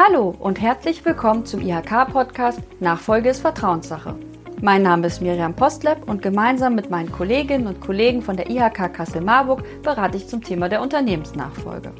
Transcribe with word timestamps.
Hallo 0.00 0.32
und 0.38 0.60
herzlich 0.60 1.04
willkommen 1.04 1.44
zum 1.44 1.60
IHK-Podcast 1.60 2.60
Nachfolge 2.78 3.30
ist 3.30 3.40
Vertrauenssache. 3.40 4.14
Mein 4.62 4.82
Name 4.82 5.08
ist 5.08 5.20
Miriam 5.20 5.56
Postleb 5.56 6.08
und 6.08 6.22
gemeinsam 6.22 6.76
mit 6.76 6.88
meinen 6.88 7.10
Kolleginnen 7.10 7.66
und 7.66 7.80
Kollegen 7.80 8.22
von 8.22 8.36
der 8.36 8.48
IHK 8.48 8.94
Kassel-Marburg 8.94 9.64
berate 9.82 10.16
ich 10.16 10.28
zum 10.28 10.40
Thema 10.40 10.68
der 10.68 10.82
Unternehmensnachfolge. 10.82 11.90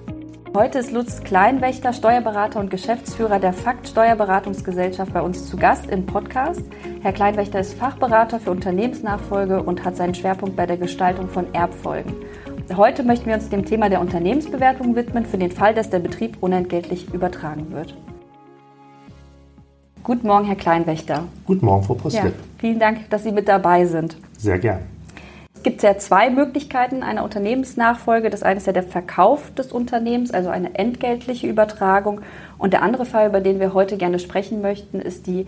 Heute 0.54 0.78
ist 0.78 0.92
Lutz 0.92 1.24
Kleinwächter, 1.24 1.92
Steuerberater 1.92 2.60
und 2.60 2.70
Geschäftsführer 2.70 3.40
der 3.40 3.52
Fakt 3.52 3.88
Steuerberatungsgesellschaft 3.88 5.12
bei 5.12 5.20
uns 5.20 5.50
zu 5.50 5.56
Gast 5.56 5.90
im 5.90 6.06
Podcast. 6.06 6.62
Herr 7.02 7.12
Kleinwächter 7.12 7.58
ist 7.58 7.74
Fachberater 7.74 8.38
für 8.38 8.52
Unternehmensnachfolge 8.52 9.60
und 9.60 9.84
hat 9.84 9.96
seinen 9.96 10.14
Schwerpunkt 10.14 10.54
bei 10.54 10.66
der 10.66 10.76
Gestaltung 10.76 11.26
von 11.26 11.52
Erbfolgen. 11.52 12.14
Heute 12.76 13.02
möchten 13.02 13.26
wir 13.26 13.34
uns 13.34 13.48
dem 13.48 13.64
Thema 13.64 13.88
der 13.88 14.00
Unternehmensbewertung 14.00 14.94
widmen, 14.94 15.24
für 15.24 15.38
den 15.38 15.50
Fall, 15.50 15.72
dass 15.74 15.88
der 15.88 16.00
Betrieb 16.00 16.36
unentgeltlich 16.42 17.12
übertragen 17.14 17.72
wird. 17.72 17.96
Guten 20.02 20.26
Morgen, 20.26 20.44
Herr 20.44 20.56
Kleinwächter. 20.56 21.24
Guten 21.46 21.64
Morgen, 21.64 21.82
Frau 21.82 21.94
Postel. 21.94 22.26
Ja, 22.26 22.32
vielen 22.58 22.78
Dank, 22.78 23.08
dass 23.08 23.24
Sie 23.24 23.32
mit 23.32 23.48
dabei 23.48 23.86
sind. 23.86 24.18
Sehr 24.36 24.58
gern. 24.58 24.80
Es 25.54 25.62
gibt 25.62 25.82
ja 25.82 25.96
zwei 25.96 26.30
Möglichkeiten 26.30 27.02
einer 27.02 27.24
Unternehmensnachfolge. 27.24 28.28
Das 28.28 28.42
eine 28.42 28.58
ist 28.58 28.66
ja 28.66 28.72
der 28.72 28.84
Verkauf 28.84 29.52
des 29.54 29.72
Unternehmens, 29.72 30.30
also 30.30 30.50
eine 30.50 30.74
entgeltliche 30.74 31.46
Übertragung. 31.46 32.20
Und 32.58 32.74
der 32.74 32.82
andere 32.82 33.06
Fall, 33.06 33.28
über 33.28 33.40
den 33.40 33.60
wir 33.60 33.72
heute 33.72 33.96
gerne 33.96 34.18
sprechen 34.18 34.60
möchten, 34.60 35.00
ist 35.00 35.26
die 35.26 35.46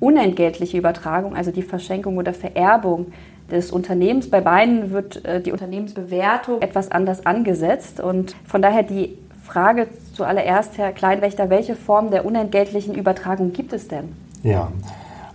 unentgeltliche 0.00 0.78
Übertragung, 0.78 1.36
also 1.36 1.52
die 1.52 1.62
Verschenkung 1.62 2.16
oder 2.16 2.34
Vererbung 2.34 3.12
des 3.52 3.70
Unternehmens. 3.70 4.28
Bei 4.28 4.40
beiden 4.40 4.90
wird 4.90 5.24
äh, 5.24 5.40
die 5.40 5.52
Unternehmensbewertung 5.52 6.60
etwas 6.60 6.90
anders 6.90 7.24
angesetzt. 7.24 8.00
Und 8.00 8.34
von 8.46 8.62
daher 8.62 8.82
die 8.82 9.16
Frage 9.44 9.88
zuallererst, 10.14 10.78
Herr 10.78 10.92
Kleinwächter, 10.92 11.50
welche 11.50 11.76
Form 11.76 12.10
der 12.10 12.24
unentgeltlichen 12.24 12.94
Übertragung 12.94 13.52
gibt 13.52 13.72
es 13.72 13.88
denn? 13.88 14.08
Ja, 14.42 14.72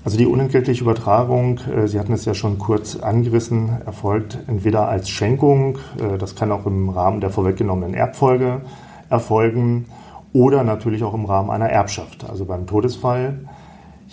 also 0.03 0.17
die 0.17 0.25
unentgeltliche 0.25 0.83
Übertragung, 0.83 1.59
äh, 1.75 1.87
Sie 1.87 1.99
hatten 1.99 2.13
es 2.13 2.25
ja 2.25 2.33
schon 2.33 2.57
kurz 2.57 2.95
angerissen, 2.95 3.81
erfolgt 3.85 4.39
entweder 4.47 4.87
als 4.87 5.09
Schenkung, 5.09 5.79
äh, 5.99 6.17
das 6.17 6.35
kann 6.35 6.51
auch 6.51 6.65
im 6.65 6.89
Rahmen 6.89 7.19
der 7.19 7.29
vorweggenommenen 7.29 7.93
Erbfolge 7.93 8.61
erfolgen, 9.09 9.85
oder 10.33 10.63
natürlich 10.63 11.03
auch 11.03 11.13
im 11.13 11.25
Rahmen 11.25 11.49
einer 11.49 11.69
Erbschaft, 11.69 12.29
also 12.29 12.45
beim 12.45 12.67
Todesfall. 12.67 13.39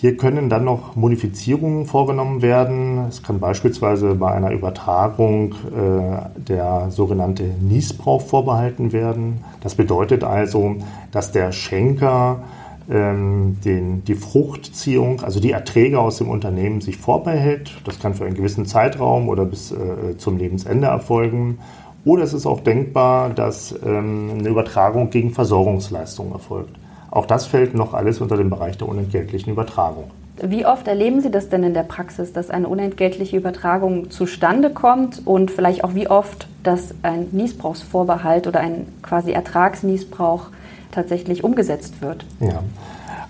Hier 0.05 0.19
können 0.19 0.50
dann 0.50 0.66
noch 0.66 0.97
Modifizierungen 0.97 1.86
vorgenommen 1.86 2.42
werden. 2.42 3.06
Es 3.08 3.22
kann 3.22 3.41
beispielsweise 3.41 4.14
bei 4.16 4.33
einer 4.33 4.50
Übertragung 4.50 5.55
äh, 5.55 6.28
der 6.36 6.88
sogenannte 6.91 7.44
Niesbrauch 7.44 8.20
vorbehalten 8.20 8.92
werden. 8.92 9.42
Das 9.62 9.77
bedeutet 9.77 10.22
also, 10.22 10.77
dass 11.11 11.33
der 11.33 11.52
Schenker 11.52 12.42
ähm, 12.91 13.56
den, 13.64 14.05
die 14.05 14.14
Fruchtziehung, 14.14 15.22
also 15.22 15.41
die 15.41 15.52
Erträge 15.52 15.98
aus 15.98 16.18
dem 16.18 16.28
Unternehmen 16.28 16.83
sich 16.83 16.98
vorbehält. 16.98 17.72
Das 17.86 17.98
kann 17.98 18.12
für 18.12 18.27
einen 18.27 18.34
gewissen 18.34 18.66
Zeitraum 18.66 19.30
oder 19.30 19.46
bis 19.46 19.72
äh, 19.72 20.18
zum 20.18 20.36
Lebensende 20.36 20.86
erfolgen. 20.86 21.61
Oder 22.05 22.24
es 22.24 22.34
ist 22.34 22.44
auch 22.44 22.61
denkbar, 22.61 23.30
dass 23.30 23.74
ähm, 23.83 24.33
eine 24.39 24.50
Übertragung 24.50 25.08
gegen 25.08 25.30
Versorgungsleistungen 25.30 26.34
erfolgt. 26.34 26.77
Auch 27.15 27.27
das 27.27 27.47
fällt 27.47 27.75
noch 27.75 27.95
alles 27.95 28.20
unter 28.20 28.37
den 28.37 28.51
Bereich 28.51 28.77
der 28.77 28.89
unentgeltlichen 28.89 29.53
Übertragung. 29.53 30.11
Wie 30.43 30.67
oft 30.67 30.89
erleben 30.89 31.20
Sie 31.20 31.31
das 31.31 31.48
denn 31.48 31.62
in 31.62 31.73
der 31.73 31.84
Praxis, 31.84 32.33
dass 32.33 32.51
eine 32.51 32.67
unentgeltliche 32.67 33.37
Übertragung 33.37 34.11
zustande 34.11 34.70
kommt 34.70 35.23
und 35.25 35.53
vielleicht 35.53 35.85
auch 35.85 35.95
wie 35.95 36.09
oft, 36.09 36.48
dass 36.65 36.92
ein 37.05 37.29
Niesbrauchsvorbehalt 37.31 38.48
oder 38.48 38.59
ein 38.59 38.87
quasi 39.01 39.31
Ertragsniesbrauch 39.31 40.48
tatsächlich 40.91 41.45
umgesetzt 41.45 42.03
wird? 42.03 42.27
Ja. 42.41 42.65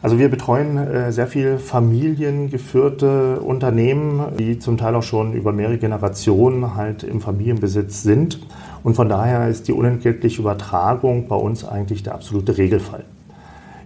Also 0.00 0.18
wir 0.18 0.30
betreuen 0.30 0.78
äh, 0.78 1.12
sehr 1.12 1.26
viel 1.26 1.58
familiengeführte 1.58 3.40
Unternehmen, 3.40 4.34
die 4.38 4.58
zum 4.58 4.78
Teil 4.78 4.94
auch 4.94 5.02
schon 5.02 5.34
über 5.34 5.52
mehrere 5.52 5.76
Generationen 5.76 6.74
halt 6.74 7.02
im 7.02 7.20
Familienbesitz 7.20 8.02
sind. 8.02 8.40
Und 8.82 8.94
von 8.94 9.10
daher 9.10 9.46
ist 9.48 9.68
die 9.68 9.72
unentgeltliche 9.72 10.40
Übertragung 10.40 11.28
bei 11.28 11.36
uns 11.36 11.66
eigentlich 11.66 12.02
der 12.02 12.14
absolute 12.14 12.56
Regelfall. 12.56 13.04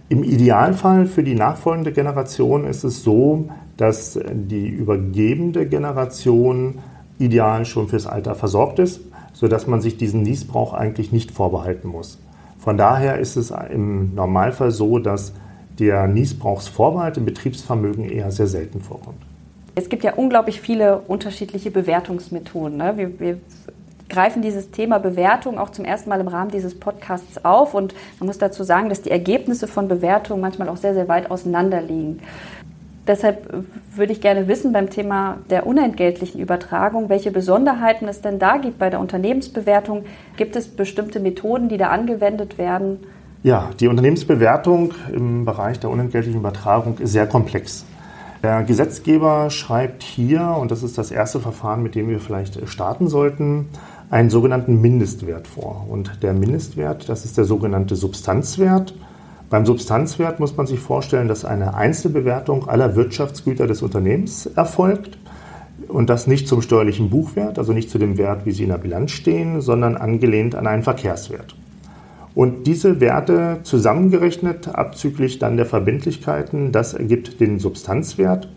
Im 0.09 0.23
Idealfall 0.23 1.05
für 1.05 1.23
die 1.23 1.35
nachfolgende 1.35 1.91
Generation 1.91 2.65
ist 2.65 2.83
es 2.83 3.03
so, 3.03 3.47
dass 3.77 4.19
die 4.33 4.67
übergebende 4.67 5.67
Generation 5.67 6.79
ideal 7.19 7.63
schon 7.65 7.87
fürs 7.87 8.07
Alter 8.07 8.33
versorgt 8.33 8.79
ist, 8.79 9.01
sodass 9.33 9.67
man 9.67 9.81
sich 9.81 9.97
diesen 9.97 10.23
Niesbrauch 10.23 10.73
eigentlich 10.73 11.11
nicht 11.11 11.29
vorbehalten 11.29 11.89
muss. 11.89 12.17
Von 12.57 12.75
daher 12.75 13.19
ist 13.19 13.35
es 13.35 13.53
im 13.71 14.15
Normalfall 14.15 14.71
so, 14.71 14.97
dass 14.97 15.33
der 15.77 16.07
Niesbrauchsvorbehalt 16.07 17.17
im 17.17 17.25
Betriebsvermögen 17.25 18.09
eher 18.09 18.31
sehr 18.31 18.47
selten 18.47 18.81
vorkommt. 18.81 19.21
Es 19.75 19.89
gibt 19.89 20.03
ja 20.03 20.15
unglaublich 20.15 20.59
viele 20.59 20.97
unterschiedliche 21.07 21.69
Bewertungsmethoden. 21.69 22.77
Ne? 22.77 22.93
Wir, 22.97 23.19
wir 23.19 23.37
greifen 24.09 24.41
dieses 24.41 24.71
Thema 24.71 24.99
Bewertung 24.99 25.57
auch 25.57 25.69
zum 25.69 25.85
ersten 25.85 26.09
Mal 26.09 26.19
im 26.19 26.27
Rahmen 26.27 26.51
dieses 26.51 26.77
Podcasts 26.77 27.45
auf. 27.45 27.73
Und 27.73 27.93
man 28.19 28.27
muss 28.27 28.37
dazu 28.37 28.63
sagen, 28.63 28.89
dass 28.89 29.01
die 29.01 29.11
Ergebnisse 29.11 29.67
von 29.67 29.87
Bewertungen 29.87 30.41
manchmal 30.41 30.69
auch 30.69 30.77
sehr, 30.77 30.93
sehr 30.93 31.07
weit 31.07 31.31
auseinander 31.31 31.81
liegen. 31.81 32.19
Deshalb 33.07 33.65
würde 33.95 34.13
ich 34.13 34.21
gerne 34.21 34.47
wissen 34.47 34.71
beim 34.71 34.91
Thema 34.91 35.37
der 35.49 35.65
unentgeltlichen 35.65 36.39
Übertragung, 36.39 37.09
welche 37.09 37.31
Besonderheiten 37.31 38.07
es 38.07 38.21
denn 38.21 38.37
da 38.37 38.57
gibt 38.57 38.77
bei 38.77 38.91
der 38.91 38.99
Unternehmensbewertung. 38.99 40.05
Gibt 40.37 40.55
es 40.55 40.67
bestimmte 40.67 41.19
Methoden, 41.19 41.69
die 41.69 41.77
da 41.77 41.87
angewendet 41.87 42.59
werden? 42.59 42.99
Ja, 43.41 43.71
die 43.79 43.87
Unternehmensbewertung 43.87 44.93
im 45.11 45.45
Bereich 45.45 45.79
der 45.79 45.89
unentgeltlichen 45.89 46.39
Übertragung 46.39 46.97
ist 46.99 47.13
sehr 47.13 47.25
komplex. 47.25 47.85
Der 48.43 48.63
Gesetzgeber 48.63 49.49
schreibt 49.49 50.03
hier, 50.03 50.55
und 50.59 50.71
das 50.71 50.83
ist 50.83 50.97
das 50.97 51.09
erste 51.09 51.39
Verfahren, 51.39 51.81
mit 51.81 51.95
dem 51.95 52.09
wir 52.09 52.19
vielleicht 52.19 52.69
starten 52.69 53.07
sollten, 53.07 53.69
einen 54.09 54.29
sogenannten 54.29 54.81
Mindestwert 54.81 55.47
vor. 55.47 55.85
Und 55.89 56.23
der 56.23 56.33
Mindestwert, 56.33 57.09
das 57.09 57.25
ist 57.25 57.37
der 57.37 57.45
sogenannte 57.45 57.95
Substanzwert. 57.95 58.95
Beim 59.49 59.65
Substanzwert 59.65 60.39
muss 60.39 60.57
man 60.57 60.67
sich 60.67 60.79
vorstellen, 60.79 61.27
dass 61.27 61.45
eine 61.45 61.73
Einzelbewertung 61.73 62.67
aller 62.67 62.95
Wirtschaftsgüter 62.95 63.67
des 63.67 63.81
Unternehmens 63.81 64.45
erfolgt. 64.45 65.17
Und 65.87 66.09
das 66.09 66.27
nicht 66.27 66.47
zum 66.47 66.61
steuerlichen 66.61 67.09
Buchwert, 67.09 67.57
also 67.57 67.73
nicht 67.73 67.89
zu 67.89 67.97
dem 67.97 68.17
Wert, 68.17 68.45
wie 68.45 68.51
sie 68.51 68.63
in 68.63 68.69
der 68.69 68.77
Bilanz 68.77 69.11
stehen, 69.11 69.61
sondern 69.61 69.95
angelehnt 69.95 70.53
an 70.53 70.67
einen 70.67 70.83
Verkehrswert. 70.83 71.55
Und 72.35 72.67
diese 72.67 72.99
Werte 72.99 73.59
zusammengerechnet, 73.63 74.67
abzüglich 74.67 75.39
dann 75.39 75.57
der 75.57 75.65
Verbindlichkeiten, 75.65 76.71
das 76.71 76.93
ergibt 76.93 77.39
den 77.39 77.59
Substanzwert. 77.59 78.49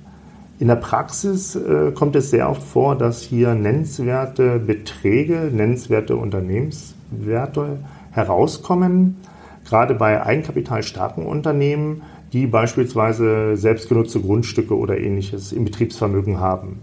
In 0.62 0.68
der 0.68 0.76
Praxis 0.76 1.56
äh, 1.56 1.90
kommt 1.92 2.14
es 2.14 2.30
sehr 2.30 2.48
oft 2.48 2.62
vor, 2.62 2.96
dass 2.96 3.20
hier 3.20 3.52
nennenswerte 3.56 4.60
Beträge, 4.60 5.50
nennenswerte 5.52 6.14
Unternehmenswerte 6.14 7.80
herauskommen, 8.12 9.16
gerade 9.64 9.96
bei 9.96 10.24
eigenkapitalstarken 10.24 11.26
Unternehmen, 11.26 12.02
die 12.32 12.46
beispielsweise 12.46 13.56
selbstgenutzte 13.56 14.20
Grundstücke 14.20 14.78
oder 14.78 14.98
ähnliches 14.98 15.50
im 15.50 15.64
Betriebsvermögen 15.64 16.38
haben. 16.38 16.78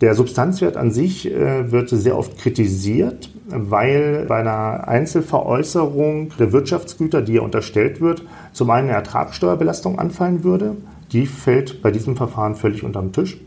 Der 0.00 0.16
Substanzwert 0.16 0.76
an 0.76 0.90
sich 0.90 1.30
äh, 1.30 1.70
wird 1.70 1.90
sehr 1.90 2.18
oft 2.18 2.38
kritisiert, 2.38 3.30
weil 3.46 4.24
bei 4.26 4.40
einer 4.40 4.88
Einzelveräußerung 4.88 6.32
der 6.40 6.52
Wirtschaftsgüter, 6.52 7.22
die 7.22 7.34
ja 7.34 7.42
unterstellt 7.42 8.00
wird, 8.00 8.24
zum 8.52 8.68
einen 8.70 8.88
eine 8.88 8.96
Ertragssteuerbelastung 8.96 10.00
anfallen 10.00 10.42
würde 10.42 10.74
die 11.12 11.26
fällt 11.26 11.82
bei 11.82 11.90
diesem 11.90 12.16
Verfahren 12.16 12.54
völlig 12.54 12.84
unterm 12.84 13.12
Tisch. 13.12 13.38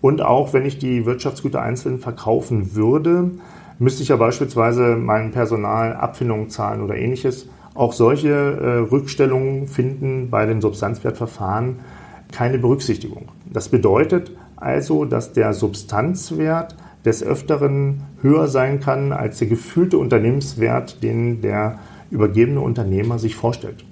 Und 0.00 0.22
auch 0.22 0.52
wenn 0.52 0.64
ich 0.64 0.78
die 0.78 1.04
Wirtschaftsgüter 1.04 1.60
einzeln 1.60 1.98
verkaufen 1.98 2.74
würde, 2.74 3.30
müsste 3.78 4.02
ich 4.02 4.08
ja 4.08 4.16
beispielsweise 4.16 4.96
mein 4.96 5.30
Personal 5.30 5.94
Abfindungen 5.94 6.48
zahlen 6.48 6.82
oder 6.82 6.96
ähnliches. 6.96 7.48
Auch 7.74 7.92
solche 7.92 8.28
äh, 8.28 8.90
Rückstellungen 8.90 9.66
finden 9.68 10.30
bei 10.30 10.46
dem 10.46 10.60
Substanzwertverfahren 10.60 11.80
keine 12.32 12.58
Berücksichtigung. 12.58 13.28
Das 13.46 13.68
bedeutet 13.68 14.32
also, 14.56 15.04
dass 15.04 15.32
der 15.32 15.52
Substanzwert 15.54 16.76
des 17.04 17.22
Öfteren 17.22 18.02
höher 18.20 18.46
sein 18.46 18.80
kann 18.80 19.12
als 19.12 19.38
der 19.38 19.48
gefühlte 19.48 19.98
Unternehmenswert, 19.98 21.02
den 21.02 21.40
der 21.40 21.78
übergebene 22.10 22.60
Unternehmer 22.60 23.18
sich 23.18 23.36
vorstellt. 23.36 23.84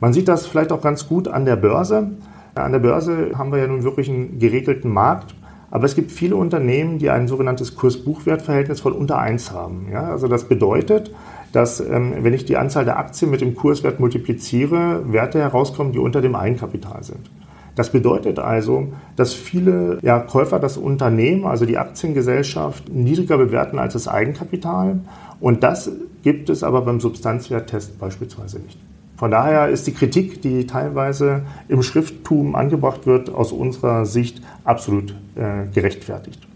Man 0.00 0.12
sieht 0.12 0.28
das 0.28 0.46
vielleicht 0.46 0.70
auch 0.70 0.82
ganz 0.82 1.08
gut 1.08 1.28
an 1.28 1.44
der 1.44 1.56
Börse. 1.56 2.10
An 2.54 2.72
der 2.72 2.78
Börse 2.78 3.32
haben 3.36 3.52
wir 3.52 3.58
ja 3.58 3.66
nun 3.66 3.82
wirklich 3.82 4.08
einen 4.08 4.38
geregelten 4.38 4.92
Markt. 4.92 5.34
Aber 5.70 5.86
es 5.86 5.96
gibt 5.96 6.12
viele 6.12 6.36
Unternehmen, 6.36 6.98
die 6.98 7.10
ein 7.10 7.26
sogenanntes 7.26 7.74
Kurs-Buchwert-Verhältnis 7.74 8.80
von 8.80 8.92
unter 8.92 9.18
1 9.18 9.50
haben. 9.50 9.88
Ja, 9.90 10.04
also 10.04 10.28
das 10.28 10.44
bedeutet, 10.44 11.12
dass 11.50 11.80
ähm, 11.80 12.14
wenn 12.20 12.32
ich 12.32 12.44
die 12.44 12.56
Anzahl 12.56 12.84
der 12.84 12.96
Aktien 12.96 13.28
mit 13.28 13.40
dem 13.40 13.56
Kurswert 13.56 13.98
multipliziere, 13.98 15.12
Werte 15.12 15.40
herauskommen, 15.40 15.92
die 15.92 15.98
unter 15.98 16.20
dem 16.20 16.36
Eigenkapital 16.36 17.02
sind. 17.02 17.28
Das 17.74 17.90
bedeutet 17.90 18.38
also, 18.38 18.92
dass 19.16 19.34
viele 19.34 19.98
ja, 20.02 20.20
Käufer 20.20 20.60
das 20.60 20.76
Unternehmen, 20.76 21.44
also 21.44 21.66
die 21.66 21.76
Aktiengesellschaft, 21.76 22.88
niedriger 22.88 23.36
bewerten 23.36 23.80
als 23.80 23.94
das 23.94 24.06
Eigenkapital. 24.06 25.00
Und 25.40 25.64
das 25.64 25.90
gibt 26.22 26.50
es 26.50 26.62
aber 26.62 26.82
beim 26.82 27.00
Substanzwerttest 27.00 27.98
beispielsweise 27.98 28.60
nicht. 28.60 28.78
Von 29.16 29.30
daher 29.30 29.68
ist 29.68 29.86
die 29.86 29.92
Kritik, 29.92 30.42
die 30.42 30.66
teilweise 30.66 31.42
im 31.68 31.82
Schrifttum 31.82 32.56
angebracht 32.56 33.06
wird, 33.06 33.32
aus 33.32 33.52
unserer 33.52 34.06
Sicht 34.06 34.42
absolut 34.64 35.14
äh, 35.36 35.66
gerechtfertigt. 35.72 36.46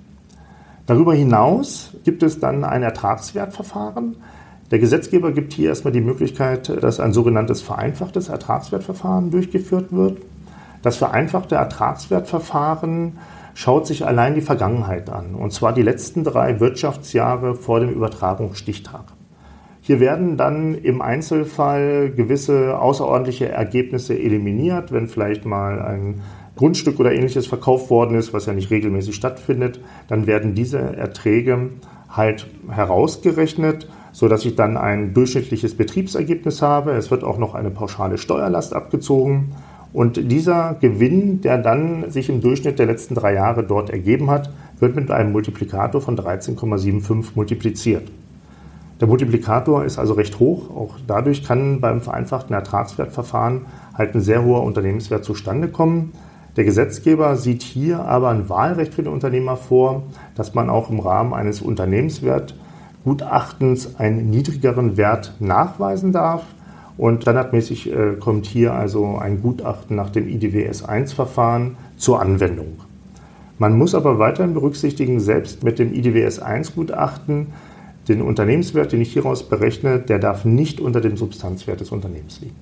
Darüber 0.87 1.15
hinaus 1.15 1.93
gibt 2.05 2.23
es 2.23 2.41
dann 2.41 2.65
ein 2.65 2.83
Ertragswertverfahren. 2.83 4.17
Der 4.71 4.79
Gesetzgeber 4.79 5.33
gibt 5.33 5.53
hier 5.53 5.69
erstmal 5.69 5.93
die 5.93 6.01
Möglichkeit, 6.01 6.83
dass 6.83 6.99
ein 6.99 7.13
sogenanntes 7.13 7.63
vereinfachtes 7.63 8.29
Ertragswertverfahren 8.29 9.31
durchgeführt 9.31 9.93
wird. 9.93 10.19
Das 10.83 10.97
vereinfachte 10.97 11.55
Ertragswertverfahren 11.55 13.19
schaut 13.55 13.87
sich 13.87 14.07
allein 14.07 14.35
die 14.35 14.41
Vergangenheit 14.41 15.11
an, 15.11 15.35
und 15.35 15.53
zwar 15.53 15.73
die 15.73 15.83
letzten 15.83 16.25
drei 16.25 16.61
Wirtschaftsjahre 16.61 17.55
vor 17.55 17.81
dem 17.81 17.91
Übertragungsstichtag. 17.91 19.05
Hier 19.89 20.01
werden 20.01 20.37
dann 20.37 20.75
im 20.75 21.01
Einzelfall 21.01 22.11
gewisse 22.11 22.79
außerordentliche 22.79 23.49
Ergebnisse 23.49 24.19
eliminiert, 24.19 24.93
wenn 24.93 25.09
vielleicht 25.09 25.47
mal 25.47 25.81
ein 25.81 26.21
Grundstück 26.57 27.01
oder 27.01 27.15
ähnliches 27.15 27.47
verkauft 27.47 27.89
worden 27.89 28.15
ist, 28.15 28.35
was 28.35 28.45
ja 28.45 28.53
nicht 28.53 28.71
regelmäßig 28.71 29.15
stattfindet, 29.15 29.81
dann 30.07 30.27
werden 30.27 30.55
diese 30.55 30.79
Erträge 30.79 31.71
halt 32.11 32.49
herausgerechnet, 32.69 33.89
sodass 34.13 34.45
ich 34.45 34.57
dann 34.57 34.77
ein 34.77 35.15
durchschnittliches 35.15 35.75
Betriebsergebnis 35.75 36.61
habe. 36.61 36.91
Es 36.91 37.11
wird 37.11 37.25
auch 37.25 37.39
noch 37.39 37.55
eine 37.55 37.71
pauschale 37.71 38.19
Steuerlast 38.19 38.75
abgezogen. 38.75 39.55
Und 39.95 40.31
dieser 40.31 40.77
Gewinn, 40.83 41.41
der 41.41 41.57
dann 41.57 42.11
sich 42.11 42.29
im 42.29 42.43
Durchschnitt 42.43 42.79
der 42.79 42.85
letzten 42.85 43.15
drei 43.15 43.33
Jahre 43.33 43.65
dort 43.65 43.89
ergeben 43.89 44.29
hat, 44.29 44.51
wird 44.81 44.97
mit 44.97 45.11
einem 45.11 45.33
Multiplikator 45.33 46.03
von 46.03 46.15
13,75 46.15 47.29
multipliziert. 47.35 48.11
Der 49.01 49.07
Multiplikator 49.07 49.85
ist 49.85 49.97
also 49.99 50.15
recht 50.15 50.41
hoch. 50.41 50.71
Auch 50.71 50.97
dadurch 51.07 51.45
kann 51.45 51.81
beim 51.81 52.01
vereinfachten 52.01 52.53
Ertragswertverfahren 52.55 53.67
halt 53.95 54.13
ein 54.15 54.21
sehr 54.21 54.45
hoher 54.45 54.65
Unternehmenswert 54.65 55.25
zustande 55.25 55.69
kommen. 55.69 56.13
Der 56.57 56.65
Gesetzgeber 56.65 57.37
sieht 57.37 57.63
hier 57.63 58.05
aber 58.05 58.31
ein 58.31 58.49
Wahlrecht 58.49 58.95
für 58.95 59.05
den 59.05 59.13
Unternehmer 59.13 59.57
vor, 59.57 60.03
dass 60.35 60.55
man 60.55 60.69
auch 60.69 60.91
im 60.91 60.99
Rahmen 60.99 61.33
eines 61.33 61.63
Unternehmenswertgutachtens 61.63 64.01
einen 64.01 64.31
niedrigeren 64.31 64.97
Wert 64.97 65.35
nachweisen 65.39 66.11
darf. 66.13 66.43
Und 66.97 67.23
standardmäßig 67.23 67.93
äh, 67.93 68.15
kommt 68.19 68.47
hier 68.47 68.75
also 68.75 69.19
ein 69.19 69.41
Gutachten 69.41 69.95
nach 69.95 70.11
dem 70.11 70.27
IDWS 70.27 70.85
1-Verfahren 70.85 71.77
zur 71.97 72.21
Anwendung. 72.21 72.81
Man 73.61 73.79
muss 73.79 73.95
aber 73.95 74.19
weiterhin 74.19 74.55
berücksichtigen, 74.55 75.21
selbst 75.21 75.63
mit 75.63 75.79
dem 75.79 75.95
IDWS 75.95 76.43
1-Gutachten, 76.43 77.53
den 78.09 78.23
Unternehmenswert, 78.23 78.93
den 78.93 79.01
ich 79.01 79.13
hieraus 79.13 79.43
berechne, 79.43 79.99
der 79.99 80.19
darf 80.19 80.45
nicht 80.45 80.81
unter 80.81 81.01
dem 81.01 81.17
Substanzwert 81.17 81.81
des 81.81 81.91
Unternehmens 81.91 82.41
liegen. 82.41 82.57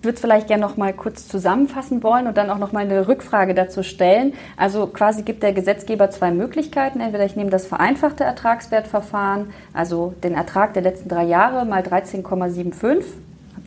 Ich 0.00 0.04
würde 0.04 0.20
vielleicht 0.20 0.46
gerne 0.46 0.62
noch 0.62 0.76
mal 0.76 0.92
kurz 0.92 1.26
zusammenfassen 1.26 2.04
wollen 2.04 2.28
und 2.28 2.36
dann 2.36 2.50
auch 2.50 2.58
noch 2.58 2.70
mal 2.70 2.84
eine 2.84 3.08
Rückfrage 3.08 3.52
dazu 3.52 3.82
stellen. 3.82 4.32
Also 4.56 4.86
quasi 4.86 5.22
gibt 5.22 5.42
der 5.42 5.52
Gesetzgeber 5.52 6.08
zwei 6.10 6.30
Möglichkeiten. 6.30 7.00
Entweder 7.00 7.26
ich 7.26 7.34
nehme 7.34 7.50
das 7.50 7.66
vereinfachte 7.66 8.22
Ertragswertverfahren, 8.22 9.50
also 9.72 10.14
den 10.22 10.34
Ertrag 10.34 10.72
der 10.74 10.82
letzten 10.82 11.08
drei 11.08 11.24
Jahre 11.24 11.66
mal 11.66 11.82
13,75, 11.82 13.02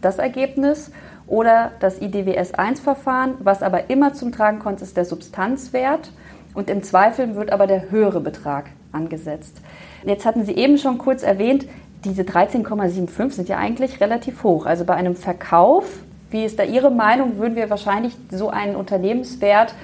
das 0.02 0.20
Ergebnis, 0.20 0.92
oder 1.32 1.72
das 1.80 2.02
IDWS-1-Verfahren, 2.02 3.36
was 3.40 3.64
aber 3.64 3.90
immer 3.90 4.14
zum 4.14 4.34
Tragen 4.34 4.60
kommt, 4.60 4.82
ist 4.82 4.98
der 4.98 5.06
Substanzwert 5.06 6.12
und 6.54 6.70
im 6.70 6.84
Zweifel 6.84 7.36
wird 7.36 7.54
aber 7.54 7.68
der 7.68 7.90
höhere 7.90 8.20
Betrag 8.20 8.66
angesetzt. 8.92 9.62
Jetzt 10.06 10.26
hatten 10.26 10.46
Sie 10.46 10.54
eben 10.54 10.78
schon 10.78 10.98
kurz 10.98 11.24
erwähnt, 11.24 11.66
diese 12.04 12.24
13,75 12.24 13.32
sind 13.32 13.50
ja 13.50 13.58
eigentlich 13.58 14.02
relativ 14.02 14.44
hoch. 14.44 14.66
Also 14.66 14.86
bei 14.86 14.96
einem 14.96 15.16
Verkauf 15.16 15.86
wie 16.32 16.46
ist 16.46 16.58
da 16.58 16.64
Ihre 16.64 16.90
Meinung? 16.90 17.38
Würden 17.38 17.56
wir 17.56 17.70
wahrscheinlich 17.70 18.14
so 18.32 18.50
einen 18.50 18.76
Unternehmenswert 18.78 19.76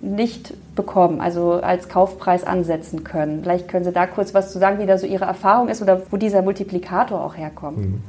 nicht 0.00 0.54
bekommen, 0.74 1.20
also 1.20 1.54
als 1.54 1.88
Kaufpreis 1.88 2.44
ansetzen 2.44 3.02
können? 3.02 3.40
Vielleicht 3.42 3.68
können 3.68 3.84
Sie 3.84 3.92
da 3.92 4.06
kurz 4.06 4.34
was 4.34 4.52
zu 4.52 4.60
sagen, 4.60 4.78
wie 4.78 4.86
da 4.86 4.96
so 4.96 5.06
Ihre 5.06 5.24
Erfahrung 5.24 5.68
ist 5.68 5.82
oder 5.82 6.00
wo 6.10 6.16
dieser 6.16 6.42
Multiplikator 6.42 7.22
auch 7.22 7.36
herkommt. 7.36 7.78
Mhm. 7.78 8.02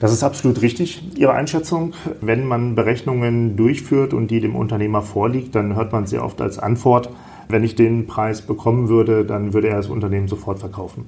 Das 0.00 0.12
ist 0.12 0.24
absolut 0.24 0.60
richtig, 0.62 1.16
Ihre 1.16 1.32
Einschätzung. 1.32 1.94
Wenn 2.20 2.44
man 2.44 2.74
Berechnungen 2.74 3.56
durchführt 3.56 4.12
und 4.12 4.30
die 4.30 4.40
dem 4.40 4.56
Unternehmer 4.56 5.00
vorliegt, 5.00 5.54
dann 5.54 5.76
hört 5.76 5.92
man 5.92 6.06
sehr 6.06 6.24
oft 6.24 6.40
als 6.42 6.58
Antwort, 6.58 7.08
wenn 7.48 7.64
ich 7.64 7.74
den 7.74 8.06
Preis 8.06 8.42
bekommen 8.42 8.88
würde, 8.88 9.24
dann 9.24 9.52
würde 9.52 9.68
er 9.68 9.76
das 9.76 9.88
Unternehmen 9.88 10.28
sofort 10.28 10.58
verkaufen. 10.58 11.06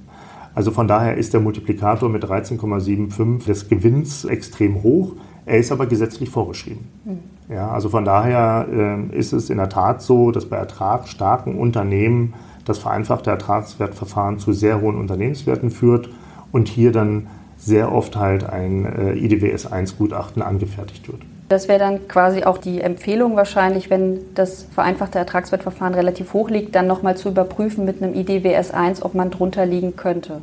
Also 0.55 0.71
von 0.71 0.87
daher 0.87 1.15
ist 1.15 1.33
der 1.33 1.39
Multiplikator 1.39 2.09
mit 2.09 2.25
13,75 2.25 3.45
des 3.45 3.69
Gewinns 3.69 4.25
extrem 4.25 4.83
hoch. 4.83 5.13
Er 5.45 5.57
ist 5.57 5.71
aber 5.71 5.85
gesetzlich 5.85 6.29
vorgeschrieben. 6.29 6.87
Mhm. 7.05 7.19
Ja, 7.53 7.71
also 7.71 7.89
von 7.89 8.05
daher 8.05 8.67
äh, 8.71 9.17
ist 9.17 9.33
es 9.33 9.49
in 9.49 9.57
der 9.57 9.69
Tat 9.69 10.01
so, 10.01 10.31
dass 10.31 10.45
bei 10.45 10.57
ertragsstarken 10.57 11.55
Unternehmen 11.55 12.33
das 12.65 12.77
vereinfachte 12.77 13.31
Ertragswertverfahren 13.31 14.37
zu 14.37 14.53
sehr 14.53 14.81
hohen 14.81 14.97
Unternehmenswerten 14.97 15.71
führt 15.71 16.09
und 16.51 16.67
hier 16.67 16.91
dann 16.91 17.27
sehr 17.57 17.91
oft 17.91 18.15
halt 18.15 18.47
ein 18.47 18.85
äh, 18.85 19.13
IDWS 19.13 19.65
1 19.65 19.97
Gutachten 19.97 20.41
angefertigt 20.41 21.07
wird. 21.11 21.21
Das 21.49 21.67
wäre 21.67 21.79
dann 21.79 22.07
quasi 22.07 22.43
auch 22.43 22.59
die 22.59 22.79
Empfehlung 22.79 23.35
wahrscheinlich, 23.35 23.89
wenn 23.89 24.19
das 24.35 24.67
vereinfachte 24.71 25.17
Ertragswertverfahren 25.17 25.95
relativ 25.95 26.33
hoch 26.33 26.49
liegt, 26.49 26.75
dann 26.75 26.85
nochmal 26.85 27.17
zu 27.17 27.29
überprüfen 27.29 27.85
mit 27.85 28.03
einem 28.03 28.13
IDWS 28.13 28.71
1, 28.71 29.01
ob 29.01 29.15
man 29.15 29.31
drunter 29.31 29.65
liegen 29.65 29.95
könnte. 29.95 30.41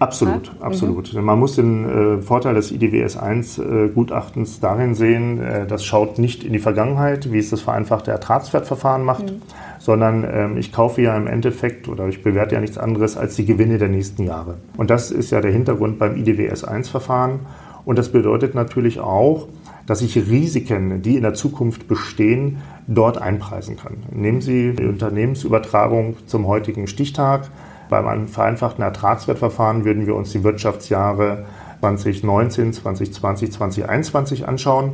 Absolut, 0.00 0.46
ja? 0.46 0.66
absolut. 0.66 1.12
Mhm. 1.12 1.24
Man 1.24 1.38
muss 1.38 1.56
den 1.56 2.18
äh, 2.18 2.22
Vorteil 2.22 2.54
des 2.54 2.70
IDWS 2.70 3.16
1 3.16 3.58
äh, 3.58 3.88
Gutachtens 3.88 4.60
darin 4.60 4.94
sehen, 4.94 5.40
äh, 5.40 5.66
das 5.66 5.84
schaut 5.84 6.18
nicht 6.18 6.44
in 6.44 6.52
die 6.52 6.58
Vergangenheit, 6.58 7.32
wie 7.32 7.38
es 7.38 7.50
das 7.50 7.60
vereinfachte 7.60 8.10
Ertragswertverfahren 8.10 9.02
macht, 9.02 9.30
mhm. 9.30 9.42
sondern 9.78 10.24
ähm, 10.30 10.56
ich 10.56 10.72
kaufe 10.72 11.02
ja 11.02 11.16
im 11.16 11.26
Endeffekt 11.26 11.88
oder 11.88 12.06
ich 12.08 12.22
bewerte 12.22 12.54
ja 12.54 12.60
nichts 12.60 12.78
anderes 12.78 13.16
als 13.16 13.34
die 13.36 13.44
Gewinne 13.44 13.78
der 13.78 13.88
nächsten 13.88 14.24
Jahre. 14.24 14.54
Und 14.76 14.90
das 14.90 15.10
ist 15.10 15.30
ja 15.30 15.40
der 15.40 15.50
Hintergrund 15.50 15.98
beim 15.98 16.16
IDWS 16.16 16.64
1 16.64 16.88
Verfahren. 16.88 17.40
Und 17.84 17.98
das 17.98 18.10
bedeutet 18.10 18.54
natürlich 18.54 19.00
auch, 19.00 19.48
dass 19.88 20.02
ich 20.02 20.16
Risiken, 20.16 21.02
die 21.02 21.16
in 21.16 21.22
der 21.22 21.34
Zukunft 21.34 21.88
bestehen, 21.88 22.58
dort 22.86 23.20
einpreisen 23.20 23.76
kann. 23.76 24.04
Nehmen 24.12 24.40
Sie 24.40 24.74
die 24.74 24.86
Unternehmensübertragung 24.86 26.16
zum 26.26 26.46
heutigen 26.46 26.86
Stichtag 26.86 27.50
beim 27.88 28.28
vereinfachten 28.28 28.84
Ertragswertverfahren 28.84 29.84
würden 29.84 30.06
wir 30.06 30.14
uns 30.14 30.32
die 30.32 30.44
Wirtschaftsjahre 30.44 31.46
2019, 31.80 32.72
2020, 32.74 33.52
2021 33.52 34.48
anschauen. 34.48 34.92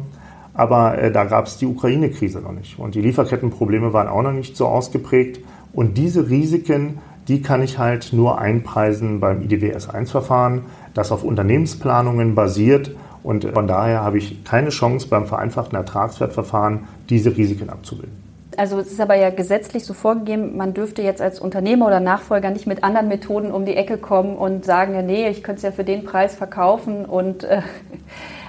Aber 0.53 0.99
äh, 0.99 1.11
da 1.11 1.25
gab 1.25 1.47
es 1.47 1.57
die 1.57 1.67
Ukraine-Krise 1.67 2.41
noch 2.41 2.53
nicht. 2.53 2.79
Und 2.79 2.95
die 2.95 3.01
Lieferkettenprobleme 3.01 3.93
waren 3.93 4.07
auch 4.07 4.23
noch 4.23 4.33
nicht 4.33 4.57
so 4.57 4.67
ausgeprägt. 4.67 5.41
Und 5.73 5.99
diese 5.99 6.31
Risiken, 6.31 6.99
die 7.27 7.43
kann 7.43 7.63
ich 7.63 7.79
halt 7.79 8.13
nur 8.13 8.39
einpreisen 8.39 9.19
beim 9.19 9.41
IDWS-1-Verfahren, 9.41 10.67
das 10.93 11.11
auf 11.11 11.25
Unternehmensplanungen 11.25 12.37
basiert. 12.37 12.95
Und 13.25 13.45
von 13.45 13.67
daher 13.67 14.05
habe 14.05 14.19
ich 14.19 14.45
keine 14.45 14.69
Chance 14.69 15.09
beim 15.09 15.27
vereinfachten 15.27 15.77
Ertragswertverfahren, 15.77 16.81
diese 17.09 17.37
Risiken 17.37 17.71
abzubilden. 17.71 18.23
Also 18.59 18.79
es 18.79 18.93
ist 18.93 19.01
aber 19.01 19.17
ja 19.17 19.31
gesetzlich 19.31 19.85
so 19.85 19.95
vorgegeben, 19.95 20.57
man 20.57 20.75
dürfte 20.75 21.03
jetzt 21.03 21.21
als 21.21 21.41
Unternehmer 21.41 21.87
oder 21.87 22.01
Nachfolger 22.01 22.51
nicht 22.51 22.67
mit 22.67 22.85
anderen 22.85 23.09
Methoden 23.09 23.51
um 23.51 23.65
die 23.65 23.75
Ecke 23.75 23.97
kommen 23.97 24.37
und 24.37 24.65
sagen, 24.65 24.95
ja, 24.95 25.03
nee, 25.03 25.29
ich 25.29 25.43
könnte 25.43 25.57
es 25.57 25.63
ja 25.63 25.73
für 25.73 25.85
den 25.85 26.05
Preis 26.05 26.37
verkaufen 26.37 27.07
und 27.07 27.45
äh, 27.45 27.63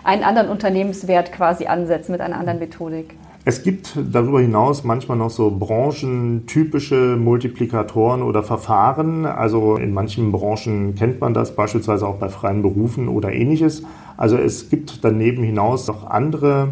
einen 0.04 0.24
anderen 0.24 0.50
Unternehmenswert 0.50 1.32
quasi 1.32 1.66
ansetzen 1.68 2.12
mit 2.12 2.22
einer 2.22 2.38
anderen 2.38 2.60
Methodik. 2.60 3.16
Es 3.48 3.62
gibt 3.62 3.96
darüber 4.12 4.42
hinaus 4.42 4.84
manchmal 4.84 5.20
noch 5.20 5.30
so 5.30 5.52
branchentypische 5.52 7.16
Multiplikatoren 7.16 8.24
oder 8.24 8.42
Verfahren. 8.42 9.28
Also 9.28 9.76
in 9.76 9.94
manchen 9.94 10.32
Branchen 10.32 10.96
kennt 10.96 11.22
man 11.22 11.36
das, 11.36 11.56
beispielsweise 11.56 12.08
auch 12.08 12.16
bei 12.16 12.30
freien 12.30 12.64
Berufen 12.64 13.08
oder 13.08 13.32
ähnliches. 13.32 13.84
Also 14.18 14.36
es 14.36 14.72
gibt 14.72 15.04
daneben 15.04 15.44
hinaus 15.44 15.86
noch 15.88 16.10
andere 16.10 16.70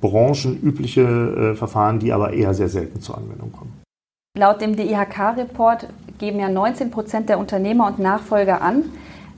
branchenübliche 0.00 1.00
äh, 1.02 1.54
Verfahren, 1.56 1.98
die 1.98 2.12
aber 2.12 2.32
eher 2.32 2.54
sehr 2.54 2.68
selten 2.68 3.00
zur 3.00 3.18
Anwendung 3.18 3.50
kommen. 3.50 3.82
Laut 4.38 4.60
dem 4.60 4.76
DIHK-Report 4.76 5.88
geben 6.18 6.38
ja 6.38 6.48
19 6.48 6.92
Prozent 6.92 7.30
der 7.30 7.40
Unternehmer 7.40 7.88
und 7.88 7.98
Nachfolger 7.98 8.62
an, 8.62 8.84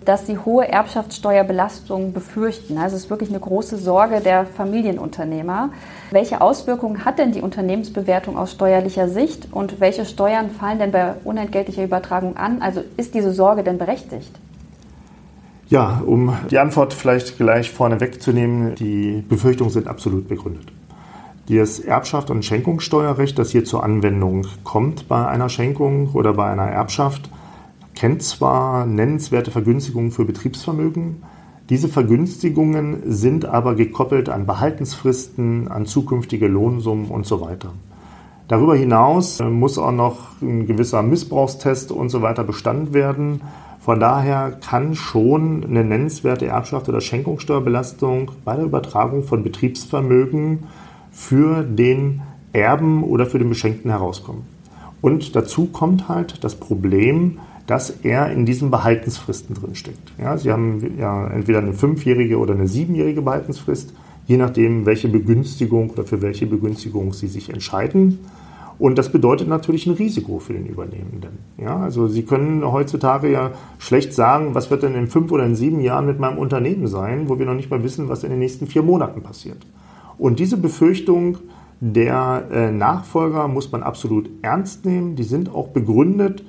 dass 0.04 0.26
sie 0.26 0.38
hohe 0.38 0.68
Erbschaftssteuerbelastungen 0.68 2.12
befürchten. 2.12 2.78
Also 2.78 2.96
es 2.96 3.04
ist 3.04 3.10
wirklich 3.10 3.30
eine 3.30 3.40
große 3.40 3.76
Sorge 3.76 4.20
der 4.20 4.46
Familienunternehmer. 4.46 5.70
Welche 6.10 6.40
Auswirkungen 6.40 7.04
hat 7.04 7.18
denn 7.18 7.32
die 7.32 7.40
Unternehmensbewertung 7.40 8.36
aus 8.36 8.52
steuerlicher 8.52 9.08
Sicht 9.08 9.48
und 9.52 9.80
welche 9.80 10.04
Steuern 10.04 10.50
fallen 10.50 10.78
denn 10.78 10.92
bei 10.92 11.14
unentgeltlicher 11.24 11.84
Übertragung 11.84 12.36
an? 12.36 12.60
Also 12.60 12.82
ist 12.96 13.14
diese 13.14 13.32
Sorge 13.32 13.62
denn 13.62 13.78
berechtigt? 13.78 14.30
Ja, 15.68 16.02
um 16.04 16.36
die 16.50 16.58
Antwort 16.58 16.92
vielleicht 16.92 17.38
gleich 17.38 17.70
vorne 17.70 18.00
wegzunehmen, 18.00 18.74
die 18.74 19.24
Befürchtungen 19.28 19.72
sind 19.72 19.88
absolut 19.88 20.28
begründet. 20.28 20.66
Das 21.48 21.78
Erbschaft- 21.78 22.30
und 22.30 22.44
Schenkungssteuerrecht, 22.44 23.38
das 23.38 23.50
hier 23.50 23.64
zur 23.64 23.82
Anwendung 23.82 24.46
kommt 24.62 25.08
bei 25.08 25.26
einer 25.26 25.48
Schenkung 25.48 26.10
oder 26.14 26.32
bei 26.34 26.50
einer 26.50 26.64
Erbschaft, 26.66 27.28
kennt 27.94 28.22
zwar 28.22 28.86
nennenswerte 28.86 29.50
Vergünstigungen 29.50 30.10
für 30.10 30.24
Betriebsvermögen, 30.24 31.22
Diese 31.70 31.88
Vergünstigungen 31.88 33.02
sind 33.06 33.46
aber 33.46 33.74
gekoppelt 33.74 34.28
an 34.28 34.44
Behaltensfristen, 34.44 35.68
an 35.68 35.86
zukünftige 35.86 36.46
Lohnsummen 36.46 37.06
und 37.06 37.24
so 37.24 37.40
weiter. 37.40 37.70
Darüber 38.48 38.76
hinaus 38.76 39.40
äh, 39.40 39.44
muss 39.44 39.78
auch 39.78 39.92
noch 39.92 40.42
ein 40.42 40.66
gewisser 40.66 41.02
Missbrauchstest 41.02 41.90
und 41.90 42.10
so 42.10 42.20
weiter 42.20 42.44
bestanden 42.44 42.92
werden. 42.92 43.40
Von 43.80 43.98
daher 43.98 44.58
kann 44.60 44.94
schon 44.94 45.64
eine 45.64 45.84
nennenswerte 45.84 46.46
Erbschaft 46.46 46.88
oder 46.90 47.00
Schenkungssteuerbelastung 47.00 48.32
bei 48.44 48.56
der 48.56 48.66
Übertragung 48.66 49.24
von 49.24 49.42
Betriebsvermögen 49.42 50.64
für 51.10 51.62
den 51.62 52.20
Erben 52.52 53.04
oder 53.04 53.24
für 53.24 53.38
den 53.38 53.48
Beschenkten 53.48 53.90
herauskommen. 53.90 54.42
Und 55.00 55.34
dazu 55.34 55.66
kommt 55.66 56.08
halt 56.08 56.44
das 56.44 56.54
Problem, 56.54 57.38
dass 57.66 57.90
er 58.02 58.30
in 58.30 58.44
diesen 58.44 58.70
Behaltensfristen 58.70 59.54
drinsteckt. 59.54 60.12
Ja, 60.18 60.36
Sie 60.36 60.52
haben 60.52 60.98
ja 60.98 61.26
entweder 61.28 61.58
eine 61.58 61.72
fünfjährige 61.72 62.38
oder 62.38 62.54
eine 62.54 62.68
siebenjährige 62.68 63.22
Behaltensfrist, 63.22 63.94
je 64.26 64.36
nachdem, 64.36 64.86
welche 64.86 65.08
Begünstigung 65.08 65.90
oder 65.90 66.04
für 66.04 66.20
welche 66.20 66.46
Begünstigung 66.46 67.12
Sie 67.12 67.26
sich 67.26 67.50
entscheiden. 67.50 68.20
Und 68.78 68.98
das 68.98 69.12
bedeutet 69.12 69.48
natürlich 69.48 69.86
ein 69.86 69.94
Risiko 69.94 70.40
für 70.40 70.52
den 70.52 70.66
Übernehmenden. 70.66 71.38
Ja, 71.58 71.78
also 71.78 72.08
Sie 72.08 72.24
können 72.24 72.64
heutzutage 72.70 73.30
ja 73.30 73.52
schlecht 73.78 74.12
sagen, 74.12 74.54
was 74.54 74.70
wird 74.70 74.82
denn 74.82 74.94
in 74.94 75.06
fünf 75.06 75.30
oder 75.30 75.46
in 75.46 75.54
sieben 75.54 75.80
Jahren 75.80 76.06
mit 76.06 76.18
meinem 76.18 76.38
Unternehmen 76.38 76.88
sein, 76.88 77.28
wo 77.28 77.38
wir 77.38 77.46
noch 77.46 77.54
nicht 77.54 77.70
mal 77.70 77.84
wissen, 77.84 78.08
was 78.08 78.24
in 78.24 78.30
den 78.30 78.40
nächsten 78.40 78.66
vier 78.66 78.82
Monaten 78.82 79.22
passiert. 79.22 79.58
Und 80.18 80.38
diese 80.38 80.56
Befürchtung 80.56 81.38
der 81.80 82.44
äh, 82.52 82.72
Nachfolger 82.72 83.46
muss 83.46 83.70
man 83.70 83.82
absolut 83.82 84.28
ernst 84.42 84.84
nehmen. 84.84 85.16
Die 85.16 85.22
sind 85.22 85.54
auch 85.54 85.68
begründet 85.68 86.42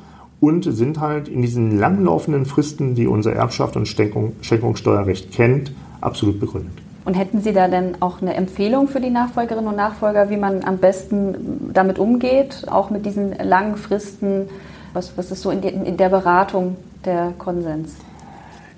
und 0.45 0.63
sind 0.63 0.99
halt 0.99 1.27
in 1.27 1.41
diesen 1.41 1.79
langlaufenden 1.79 2.45
Fristen, 2.45 2.93
die 2.93 3.07
unser 3.07 3.33
Erbschaft 3.33 3.75
und 3.75 3.87
Schenkung, 3.87 4.33
Schenkungssteuerrecht 4.41 5.31
kennt, 5.31 5.71
absolut 6.01 6.39
begründet. 6.39 6.73
Und 7.03 7.15
hätten 7.15 7.41
Sie 7.41 7.51
da 7.51 7.67
denn 7.67 7.99
auch 7.99 8.21
eine 8.21 8.35
Empfehlung 8.35 8.87
für 8.87 8.99
die 8.99 9.09
Nachfolgerinnen 9.09 9.67
und 9.67 9.75
Nachfolger, 9.75 10.29
wie 10.29 10.37
man 10.37 10.63
am 10.63 10.77
besten 10.77 11.71
damit 11.73 11.97
umgeht, 11.97 12.65
auch 12.69 12.91
mit 12.91 13.05
diesen 13.05 13.35
langen 13.37 13.75
Fristen? 13.75 14.47
Was, 14.93 15.17
was 15.17 15.31
ist 15.31 15.41
so 15.41 15.49
in, 15.49 15.61
die, 15.61 15.69
in 15.69 15.97
der 15.97 16.09
Beratung 16.09 16.77
der 17.05 17.33
Konsens? 17.37 17.95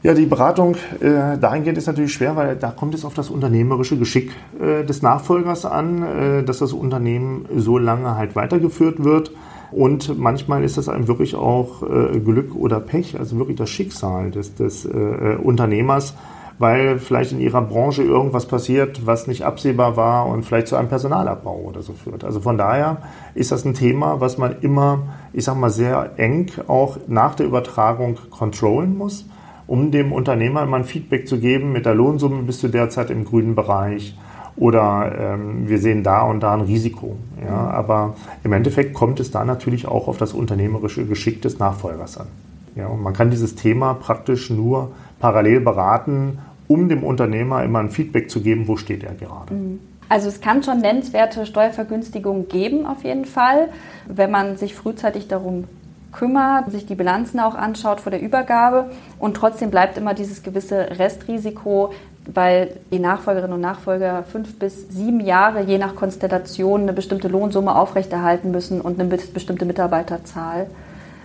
Ja, 0.04 0.14
die 0.14 0.26
Beratung 0.26 0.76
äh, 1.02 1.38
dahingehend 1.38 1.78
ist 1.78 1.88
natürlich 1.88 2.14
schwer, 2.14 2.36
weil 2.38 2.56
da 2.56 2.72
kommt 2.72 2.96
es 2.96 3.04
auf 3.04 3.14
das 3.14 3.30
unternehmerische 3.30 3.98
Geschick 3.98 4.32
äh, 4.58 4.86
des 4.86 5.02
Nachfolgers 5.02 5.66
an, 5.66 6.04
äh, 6.04 6.44
dass 6.44 6.60
das 6.60 6.72
Unternehmen 6.72 7.46
so 7.58 7.78
lange 7.78 8.16
halt 8.16 8.36
weitergeführt 8.36 9.04
wird. 9.04 9.32
Und 9.72 10.18
manchmal 10.18 10.64
ist 10.64 10.78
das 10.78 10.90
einem 10.90 11.08
wirklich 11.08 11.36
auch 11.36 11.84
äh, 11.84 12.20
Glück 12.20 12.56
oder 12.56 12.80
Pech, 12.80 13.20
also 13.20 13.38
wirklich 13.38 13.58
das 13.58 13.70
Schicksal 13.70 14.32
des, 14.32 14.56
des 14.56 14.86
äh, 14.86 15.38
Unternehmers, 15.42 16.16
weil 16.60 17.00
vielleicht 17.00 17.34
in 17.34 17.40
ihrer 17.40 17.62
Branche 17.62 18.02
irgendwas 18.02 18.48
passiert, 18.48 19.06
was 19.06 19.28
nicht 19.28 19.44
absehbar 19.44 19.96
war 19.96 20.28
und 20.28 20.44
vielleicht 20.44 20.68
zu 20.68 20.76
einem 20.76 20.88
Personalabbau 20.88 21.56
oder 21.56 21.82
so 21.82 21.94
führt. 21.94 22.24
Also 22.24 22.40
von 22.40 22.58
daher 22.58 22.98
ist 23.36 23.52
das 23.52 23.66
ein 23.66 23.74
Thema, 23.74 24.22
was 24.22 24.38
man 24.38 24.56
immer, 24.62 25.04
ich 25.34 25.44
sag 25.44 25.56
mal, 25.58 25.70
sehr 25.70 26.12
eng 26.18 26.50
auch 26.68 26.98
nach 27.08 27.36
der 27.36 27.46
Übertragung 27.46 28.18
kontrollen 28.32 28.98
muss, 28.98 29.26
um 29.68 29.92
dem 29.92 30.14
Unternehmer 30.14 30.64
immer 30.64 30.78
ein 30.78 30.86
Feedback 30.86 31.28
zu 31.28 31.40
geben, 31.40 31.74
mit 31.74 31.86
der 31.86 31.94
Lohnsumme 31.94 32.42
bist 32.44 32.64
du 32.64 32.70
derzeit 32.70 33.10
im 33.10 33.26
grünen 33.26 33.54
Bereich 33.54 34.18
oder 34.58 35.16
ähm, 35.18 35.70
wir 35.70 35.78
sehen 35.78 36.04
da 36.04 36.24
und 36.24 36.42
da 36.42 36.54
ein 36.54 36.62
Risiko. 36.62 37.16
Ja? 37.44 37.70
Aber 37.70 38.16
im 38.44 38.54
Endeffekt 38.54 38.94
kommt 38.94 39.20
es 39.20 39.32
da 39.32 39.46
natürlich 39.46 39.88
auch 39.88 40.08
auf 40.08 40.18
das 40.18 40.34
unternehmerische 40.34 41.06
Geschick 41.06 41.42
des 41.42 41.60
Nachfolgers 41.60 42.18
an. 42.18 42.28
Ja? 42.76 42.88
Und 42.88 43.02
man 43.02 43.14
kann 43.14 43.30
dieses 43.30 43.56
Thema 43.56 43.94
praktisch 43.94 44.50
nur 44.50 44.92
parallel 45.20 45.62
beraten, 45.62 46.40
um 46.68 46.90
dem 46.90 47.04
Unternehmer 47.04 47.64
immer 47.64 47.80
ein 47.80 47.90
Feedback 47.90 48.30
zu 48.30 48.42
geben, 48.42 48.68
wo 48.68 48.78
steht 48.78 49.04
er 49.04 49.14
gerade. 49.14 49.54
Mhm. 49.54 49.80
Also 50.10 50.30
es 50.30 50.40
kann 50.40 50.64
schon 50.64 50.80
nennenswerte 50.80 51.46
Steuervergünstigungen 51.46 52.48
geben, 52.48 52.86
auf 52.86 53.04
jeden 53.04 53.26
Fall, 53.26 53.70
wenn 54.08 54.32
man 54.32 54.56
sich 54.56 54.74
frühzeitig 54.74 55.28
darum 55.28 55.66
kümmert, 56.14 56.72
sich 56.72 56.86
die 56.86 56.96
Bilanzen 56.96 57.40
auch 57.40 57.56
anschaut 57.56 58.00
vor 58.00 58.12
der 58.12 58.22
Übergabe 58.22 58.90
und 59.20 59.36
trotzdem 59.36 59.70
bleibt 59.70 59.98
immer 59.98 60.14
dieses 60.14 60.44
gewisse 60.44 60.98
Restrisiko, 60.98 61.92
weil 62.34 62.72
die 62.92 63.00
Nachfolgerinnen 63.00 63.54
und 63.54 63.62
Nachfolger 63.62 64.24
fünf 64.24 64.60
bis 64.60 64.90
sieben 64.90 65.20
Jahre 65.20 65.62
je 65.62 65.78
nach 65.78 65.96
Konstellation 65.96 66.82
eine 66.82 66.94
bestimmte 66.94 67.28
Lohnsumme 67.28 67.76
aufrechterhalten 67.76 68.52
müssen 68.52 68.82
und 68.82 69.00
eine 69.00 69.10
bestimmte 69.10 69.66
Mitarbeiterzahl. 69.66 70.68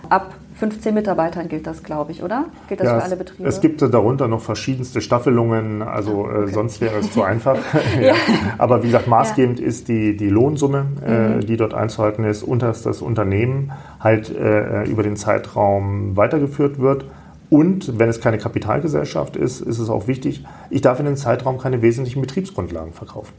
Ab 0.09 0.33
15 0.55 0.93
Mitarbeitern 0.93 1.47
gilt 1.49 1.67
das, 1.67 1.83
glaube 1.83 2.11
ich, 2.11 2.23
oder? 2.23 2.45
Gilt 2.67 2.79
das 2.79 2.87
ja, 2.87 2.99
für 2.99 3.03
alle 3.03 3.15
Betriebe? 3.15 3.49
Es 3.49 3.59
gibt 3.59 3.81
darunter 3.81 4.27
noch 4.27 4.41
verschiedenste 4.41 5.01
Staffelungen, 5.01 5.81
also 5.81 6.25
ah, 6.25 6.41
okay. 6.41 6.49
äh, 6.49 6.53
sonst 6.53 6.81
wäre 6.81 6.97
es 6.99 7.11
zu 7.13 7.23
einfach. 7.23 7.57
ja. 8.01 8.13
Aber 8.57 8.83
wie 8.83 8.87
gesagt, 8.87 9.07
maßgebend 9.07 9.59
ja. 9.59 9.65
ist 9.65 9.87
die, 9.87 10.15
die 10.15 10.29
Lohnsumme, 10.29 10.85
äh, 11.05 11.11
mhm. 11.11 11.39
die 11.41 11.57
dort 11.57 11.73
einzuhalten 11.73 12.23
ist 12.23 12.43
und 12.43 12.61
dass 12.61 12.83
das 12.83 13.01
Unternehmen 13.01 13.71
halt 13.99 14.29
äh, 14.29 14.83
über 14.83 15.03
den 15.03 15.15
Zeitraum 15.15 16.15
weitergeführt 16.15 16.79
wird. 16.79 17.05
Und 17.53 17.99
wenn 17.99 18.09
es 18.09 18.19
keine 18.19 18.39
Kapitalgesellschaft 18.39 19.35
ist, 19.35 19.61
ist 19.61 19.77
es 19.77 19.87
auch 19.87 20.07
wichtig, 20.07 20.43
ich 20.71 20.81
darf 20.81 20.99
in 20.99 21.05
dem 21.05 21.15
Zeitraum 21.15 21.59
keine 21.59 21.83
wesentlichen 21.83 22.19
Betriebsgrundlagen 22.19 22.93
verkaufen. 22.93 23.31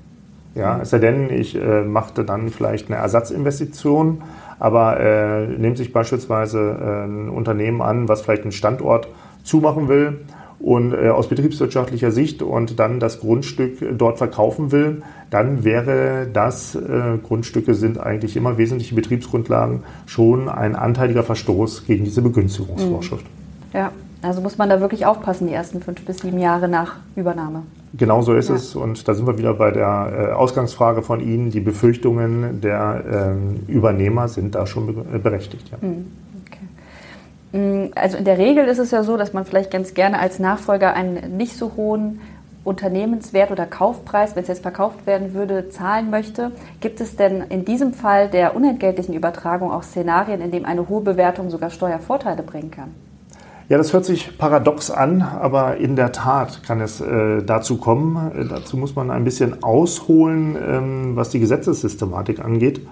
Ja, 0.54 0.78
es 0.80 0.90
sei 0.90 1.00
denn, 1.00 1.30
ich 1.30 1.56
äh, 1.56 1.82
machte 1.82 2.24
dann 2.24 2.50
vielleicht 2.50 2.86
eine 2.86 2.98
Ersatzinvestition, 2.98 4.22
aber 4.60 5.00
äh, 5.00 5.46
nimmt 5.48 5.78
sich 5.78 5.92
beispielsweise 5.92 6.60
äh, 6.60 7.06
ein 7.06 7.28
Unternehmen 7.28 7.82
an, 7.82 8.08
was 8.08 8.22
vielleicht 8.22 8.42
einen 8.42 8.52
Standort 8.52 9.08
zumachen 9.42 9.88
will 9.88 10.20
und 10.60 10.92
äh, 10.92 11.08
aus 11.08 11.28
betriebswirtschaftlicher 11.28 12.12
Sicht 12.12 12.40
und 12.40 12.78
dann 12.78 13.00
das 13.00 13.18
Grundstück 13.18 13.98
dort 13.98 14.18
verkaufen 14.18 14.70
will, 14.70 15.02
dann 15.30 15.64
wäre 15.64 16.28
das, 16.32 16.76
äh, 16.76 17.18
Grundstücke 17.20 17.74
sind 17.74 17.98
eigentlich 17.98 18.36
immer 18.36 18.58
wesentliche 18.58 18.94
Betriebsgrundlagen, 18.94 19.82
schon 20.06 20.48
ein 20.48 20.76
anteiliger 20.76 21.24
Verstoß 21.24 21.84
gegen 21.84 22.04
diese 22.04 22.22
Begünstigungsvorschrift. 22.22 23.24
Mhm. 23.24 23.76
Ja, 23.76 23.90
also 24.24 24.40
muss 24.40 24.58
man 24.58 24.68
da 24.68 24.80
wirklich 24.80 25.06
aufpassen, 25.06 25.46
die 25.46 25.52
ersten 25.52 25.80
fünf 25.80 26.04
bis 26.04 26.18
sieben 26.18 26.38
Jahre 26.38 26.68
nach 26.68 26.96
Übernahme. 27.16 27.62
Genau 27.96 28.22
so 28.22 28.34
ist 28.34 28.48
ja. 28.48 28.56
es. 28.56 28.74
Und 28.74 29.06
da 29.06 29.14
sind 29.14 29.26
wir 29.26 29.38
wieder 29.38 29.54
bei 29.54 29.70
der 29.70 30.30
äh, 30.30 30.32
Ausgangsfrage 30.32 31.02
von 31.02 31.20
Ihnen. 31.20 31.50
Die 31.50 31.60
Befürchtungen 31.60 32.60
der 32.60 33.04
ähm, 33.10 33.60
Übernehmer 33.68 34.28
sind 34.28 34.54
da 34.54 34.66
schon 34.66 35.22
berechtigt. 35.22 35.70
Ja. 35.70 35.80
Hm, 35.80 36.06
okay. 36.46 36.58
Hm, 37.52 37.90
also 37.94 38.16
in 38.16 38.24
der 38.24 38.38
Regel 38.38 38.66
ist 38.66 38.78
es 38.78 38.90
ja 38.90 39.04
so, 39.04 39.16
dass 39.16 39.32
man 39.32 39.44
vielleicht 39.44 39.70
ganz 39.70 39.94
gerne 39.94 40.18
als 40.18 40.40
Nachfolger 40.40 40.94
einen 40.94 41.36
nicht 41.36 41.56
so 41.56 41.72
hohen 41.76 42.20
Unternehmenswert 42.64 43.50
oder 43.50 43.66
Kaufpreis, 43.66 44.34
wenn 44.34 44.42
es 44.42 44.48
jetzt 44.48 44.62
verkauft 44.62 45.06
werden 45.06 45.34
würde, 45.34 45.68
zahlen 45.68 46.10
möchte. 46.10 46.50
Gibt 46.80 47.00
es 47.00 47.14
denn 47.14 47.42
in 47.50 47.64
diesem 47.64 47.92
Fall 47.92 48.28
der 48.28 48.56
unentgeltlichen 48.56 49.14
Übertragung 49.14 49.70
auch 49.70 49.82
Szenarien, 49.82 50.40
in 50.40 50.50
denen 50.50 50.64
eine 50.64 50.88
hohe 50.88 51.02
Bewertung 51.02 51.50
sogar 51.50 51.70
Steuervorteile 51.70 52.42
bringen 52.42 52.70
kann? 52.70 52.94
Ja, 53.74 53.78
das 53.78 53.92
hört 53.92 54.04
sich 54.04 54.38
paradox 54.38 54.92
an, 54.92 55.20
aber 55.20 55.78
in 55.78 55.96
der 55.96 56.12
Tat 56.12 56.62
kann 56.62 56.80
es 56.80 57.00
äh, 57.00 57.42
dazu 57.42 57.76
kommen. 57.76 58.30
Äh, 58.30 58.44
dazu 58.44 58.76
muss 58.76 58.94
man 58.94 59.10
ein 59.10 59.24
bisschen 59.24 59.64
ausholen, 59.64 60.56
ähm, 60.64 61.16
was 61.16 61.30
die 61.30 61.40
Gesetzessystematik 61.40 62.38
angeht. 62.38 62.86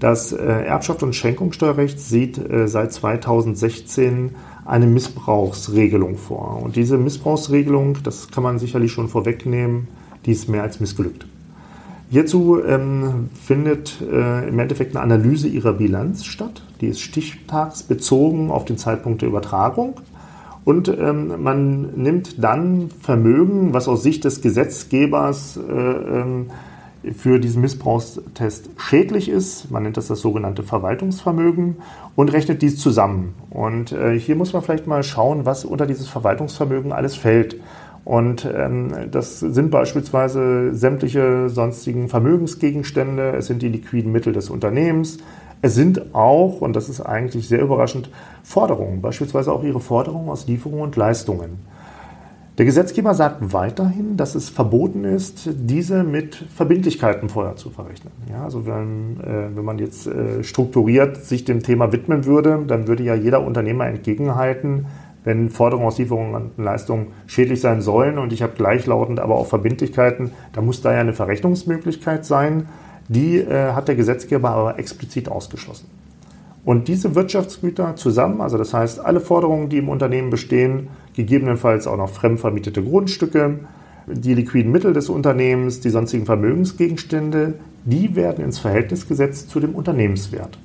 Das 0.00 0.32
äh, 0.32 0.38
Erbschaft- 0.42 1.02
und 1.02 1.14
Schenkungssteuerrecht 1.14 2.00
sieht 2.00 2.38
äh, 2.38 2.66
seit 2.66 2.94
2016 2.94 4.34
eine 4.64 4.86
Missbrauchsregelung 4.86 6.16
vor. 6.16 6.62
Und 6.62 6.76
diese 6.76 6.96
Missbrauchsregelung, 6.96 7.98
das 8.02 8.30
kann 8.30 8.42
man 8.42 8.58
sicherlich 8.58 8.90
schon 8.90 9.08
vorwegnehmen, 9.08 9.88
die 10.24 10.32
ist 10.32 10.48
mehr 10.48 10.62
als 10.62 10.80
missglückt. 10.80 11.26
Hierzu 12.08 12.58
ähm, 12.64 13.28
findet 13.34 14.00
äh, 14.00 14.48
im 14.48 14.58
Endeffekt 14.58 14.96
eine 14.96 15.04
Analyse 15.04 15.46
ihrer 15.46 15.74
Bilanz 15.74 16.24
statt. 16.24 16.62
Die 16.80 16.86
ist 16.86 17.02
stichtagsbezogen 17.02 18.50
auf 18.50 18.64
den 18.64 18.78
Zeitpunkt 18.78 19.20
der 19.20 19.28
Übertragung. 19.28 19.96
Und 20.64 20.88
ähm, 20.88 21.42
man 21.42 21.94
nimmt 21.96 22.42
dann 22.42 22.90
Vermögen, 23.00 23.72
was 23.72 23.88
aus 23.88 24.02
Sicht 24.02 24.24
des 24.24 24.42
Gesetzgebers 24.42 25.56
äh, 25.56 25.72
ähm, 25.72 26.50
für 27.16 27.40
diesen 27.40 27.62
Missbrauchstest 27.62 28.70
schädlich 28.76 29.28
ist. 29.28 29.70
Man 29.72 29.82
nennt 29.82 29.96
das 29.96 30.06
das 30.06 30.20
sogenannte 30.20 30.62
Verwaltungsvermögen 30.62 31.76
und 32.14 32.32
rechnet 32.32 32.62
dies 32.62 32.78
zusammen. 32.78 33.34
Und 33.50 33.90
äh, 33.90 34.18
hier 34.18 34.36
muss 34.36 34.52
man 34.52 34.62
vielleicht 34.62 34.86
mal 34.86 35.02
schauen, 35.02 35.44
was 35.44 35.64
unter 35.64 35.86
dieses 35.86 36.08
Verwaltungsvermögen 36.08 36.92
alles 36.92 37.16
fällt. 37.16 37.56
Und 38.04 38.48
ähm, 38.52 38.92
das 39.10 39.40
sind 39.40 39.70
beispielsweise 39.70 40.74
sämtliche 40.74 41.48
sonstigen 41.48 42.08
Vermögensgegenstände, 42.08 43.34
es 43.36 43.46
sind 43.46 43.62
die 43.62 43.68
liquiden 43.68 44.10
Mittel 44.10 44.32
des 44.32 44.50
Unternehmens, 44.50 45.18
es 45.62 45.76
sind 45.76 46.14
auch, 46.14 46.60
und 46.60 46.74
das 46.74 46.88
ist 46.88 47.00
eigentlich 47.00 47.48
sehr 47.48 47.62
überraschend, 47.62 48.10
Forderungen, 48.42 49.00
beispielsweise 49.00 49.52
auch 49.52 49.62
ihre 49.62 49.80
Forderungen 49.80 50.28
aus 50.28 50.46
Lieferungen 50.48 50.82
und 50.82 50.96
Leistungen. 50.96 51.60
Der 52.58 52.66
Gesetzgeber 52.66 53.14
sagt 53.14 53.54
weiterhin, 53.54 54.16
dass 54.16 54.34
es 54.34 54.50
verboten 54.50 55.04
ist, 55.04 55.48
diese 55.54 56.02
mit 56.02 56.34
Verbindlichkeiten 56.34 57.30
vorher 57.30 57.56
zu 57.56 57.70
verrechnen. 57.70 58.12
Ja, 58.28 58.44
also 58.44 58.66
wenn, 58.66 59.20
äh, 59.20 59.56
wenn 59.56 59.64
man 59.64 59.78
jetzt 59.78 60.06
äh, 60.06 60.44
strukturiert 60.44 61.24
sich 61.24 61.44
dem 61.44 61.62
Thema 61.62 61.92
widmen 61.92 62.26
würde, 62.26 62.62
dann 62.66 62.88
würde 62.88 63.04
ja 63.04 63.14
jeder 63.14 63.42
Unternehmer 63.42 63.86
entgegenhalten, 63.86 64.86
wenn 65.24 65.48
Forderungen 65.48 65.86
aus 65.86 65.98
Lieferungen 65.98 66.34
und 66.34 66.62
Leistungen 66.62 67.08
schädlich 67.26 67.60
sein 67.60 67.80
sollen 67.80 68.18
und 68.18 68.32
ich 68.32 68.42
habe 68.42 68.52
gleichlautend 68.54 69.20
aber 69.20 69.36
auch 69.36 69.46
Verbindlichkeiten, 69.46 70.32
da 70.52 70.60
muss 70.60 70.82
da 70.82 70.92
ja 70.92 71.00
eine 71.00 71.14
Verrechnungsmöglichkeit 71.14 72.24
sein. 72.24 72.66
Die 73.08 73.38
äh, 73.38 73.72
hat 73.72 73.88
der 73.88 73.94
Gesetzgeber 73.94 74.50
aber 74.50 74.78
explizit 74.78 75.28
ausgeschlossen. 75.28 75.86
Und 76.64 76.86
diese 76.86 77.14
Wirtschaftsgüter 77.14 77.96
zusammen, 77.96 78.40
also 78.40 78.56
das 78.56 78.72
heißt 78.72 79.00
alle 79.00 79.20
Forderungen, 79.20 79.68
die 79.68 79.78
im 79.78 79.88
Unternehmen 79.88 80.30
bestehen, 80.30 80.88
gegebenenfalls 81.14 81.86
auch 81.86 81.96
noch 81.96 82.10
fremdvermietete 82.10 82.82
Grundstücke, 82.82 83.60
die 84.06 84.34
liquiden 84.34 84.70
Mittel 84.70 84.92
des 84.92 85.08
Unternehmens, 85.08 85.80
die 85.80 85.90
sonstigen 85.90 86.24
Vermögensgegenstände, 86.26 87.54
die 87.84 88.14
werden 88.14 88.44
ins 88.44 88.58
Verhältnis 88.58 89.08
gesetzt 89.08 89.50
zu 89.50 89.58
dem 89.58 89.74
Unternehmenswert. 89.74 90.58